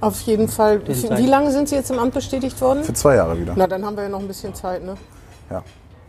[0.00, 0.86] Auf jeden Fall.
[0.86, 2.82] Wie, wie lange sind Sie jetzt im Amt bestätigt worden?
[2.82, 3.54] Für zwei Jahre wieder.
[3.56, 4.96] Na, dann haben wir ja noch ein bisschen Zeit, ne?
[5.50, 5.62] Ja.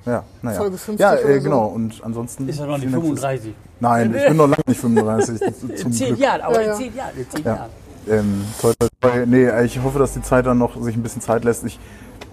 [0.05, 0.57] Ja, naja.
[0.57, 1.43] Folge 50 ja, oder äh, so.
[1.43, 1.65] genau.
[1.65, 2.47] Und ansonsten.
[2.47, 3.53] Ist er noch nicht vielen Dank fürs- 35?
[3.79, 5.41] Nein, ich bin noch lange nicht 35.
[5.85, 6.19] In zehn Glück.
[6.19, 6.75] Jahren, aber Ja, in ja.
[6.75, 7.55] zehn Jahren, in zehn Ja.
[7.55, 7.69] Jahren.
[8.07, 9.25] Ähm, toi, toi, toi.
[9.25, 11.63] Nee, ich hoffe, dass die Zeit dann noch sich ein bisschen Zeit lässt.
[11.63, 11.79] Ich,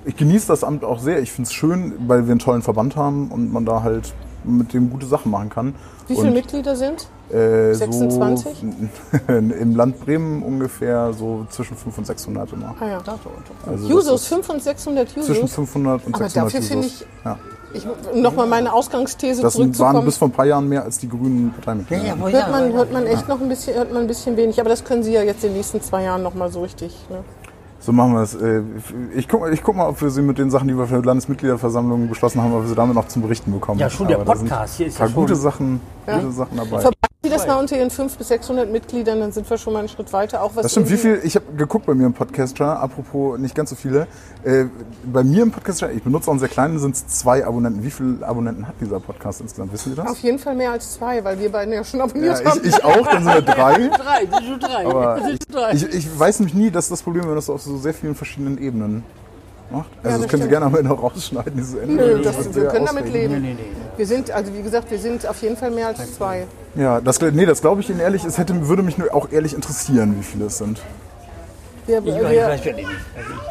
[0.04, 1.20] ich genieße das Amt auch sehr.
[1.20, 4.12] Ich finde es schön, weil wir einen tollen Verband haben und man da halt
[4.44, 5.74] mit dem gute Sachen machen kann.
[6.08, 7.06] Wie viele und, Mitglieder sind?
[7.30, 8.64] äh, 26?
[9.28, 12.74] So, Im Land Bremen ungefähr so zwischen 500 und 600 immer.
[12.80, 13.00] Ah ja.
[13.66, 15.52] Also Jusos, das ist 500 und 600 Zwischen Jusos.
[15.54, 17.00] 500 und Aber 600 dafür finde Jusos.
[17.02, 17.38] ich- Ja.
[17.74, 20.04] Ich, nochmal meine Ausgangsthese Das sind, waren zurückzukommen.
[20.04, 22.02] bis vor ein paar Jahren mehr als die grünen Ja, Parteimitglieder.
[22.04, 24.60] ja, hört man, hört man echt noch ein bisschen, hört man ein bisschen wenig.
[24.60, 26.94] Aber das können Sie ja jetzt in den nächsten zwei Jahren nochmal so richtig.
[27.08, 27.20] Ne?
[27.84, 28.34] So machen wir es.
[28.34, 28.62] Äh,
[29.14, 31.06] Ich guck, ich guck mal, ob wir sie mit den Sachen, die wir für die
[31.06, 33.80] Landesmitgliederversammlung beschlossen haben, ob wir sie damit noch zum Berichten bekommen.
[33.80, 36.18] Ja, schon der Podcast hier ist ein paar ja schon- gute Sachen, Ja.
[36.20, 36.90] gute Sachen dabei.
[37.24, 39.88] Sie das mal unter Ihren 500 bis 600 Mitgliedern, dann sind wir schon mal einen
[39.88, 40.42] Schritt weiter.
[40.42, 40.90] Auch was Das stimmt.
[40.90, 41.20] Wie viel?
[41.22, 42.80] Ich habe geguckt bei mir im Podcaster.
[42.80, 44.08] Apropos nicht ganz so viele.
[44.42, 44.64] Äh,
[45.04, 47.84] bei mir im Podcaster, ich benutze auch einen sehr kleinen, sind es zwei Abonnenten.
[47.84, 49.72] Wie viele Abonnenten hat dieser Podcast insgesamt?
[49.72, 50.10] Wissen Sie das?
[50.10, 52.60] Auf jeden Fall mehr als zwei, weil wir beiden ja schon Ja, abonniert haben.
[52.64, 53.06] ich, ich auch.
[53.06, 53.88] Dann sind wir drei.
[53.88, 54.84] Drei, sind schon drei.
[54.86, 55.72] Aber drei.
[55.74, 58.58] Ich, ich weiß nämlich nie, dass das Problem, wenn das auf so sehr vielen verschiedenen
[58.58, 59.04] Ebenen
[59.72, 59.90] macht.
[60.02, 61.94] Also das das können Sie gerne am Ende rausschneiden, dieses Ende.
[61.94, 63.40] Nö, Das das, wir können damit leben.
[63.42, 63.64] nee, nee.
[63.96, 66.46] Wir sind, also wie gesagt, wir sind auf jeden Fall mehr als zwei.
[66.74, 68.24] Ja, das, nee, das glaube ich Ihnen ehrlich.
[68.24, 70.80] Es hätte, würde mich nur auch ehrlich interessieren, wie viele es sind.
[71.86, 72.86] Wir, Ich, wir, nicht.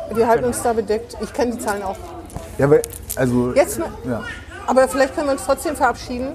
[0.07, 1.17] Also wir halten uns da bedeckt.
[1.22, 1.97] Ich kenne die Zahlen auch.
[2.57, 2.82] Ja, weil,
[3.15, 3.53] also.
[3.53, 4.22] Jetzt, Ja.
[4.67, 6.30] aber vielleicht können wir uns trotzdem verabschieden.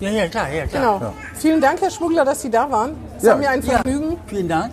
[0.00, 0.98] ja, ja, klar, ja, klar.
[0.98, 1.12] Genau.
[1.34, 2.92] Vielen Dank, Herr Schmuggler, dass Sie da waren.
[3.18, 3.32] Es Ja.
[3.32, 4.16] war mir ein Ja, Vergnügen.
[4.26, 4.72] vielen Dank.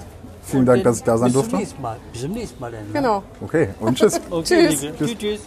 [0.52, 1.52] Vielen Dank, dass ich da sein bis durfte.
[1.52, 1.98] Zum nächsten Mal.
[2.12, 2.72] Bis zum nächsten Mal.
[2.72, 2.94] Dann.
[2.94, 3.24] Genau.
[3.42, 4.20] Okay, und tschüss.
[4.30, 4.82] Okay, Tschüss.
[4.82, 4.98] Tschüss.
[4.98, 5.18] tschüss.
[5.18, 5.40] tschüss.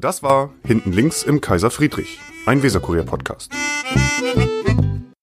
[0.00, 3.52] Das war Hinten links im Kaiser Friedrich, ein Weserkurier-Podcast.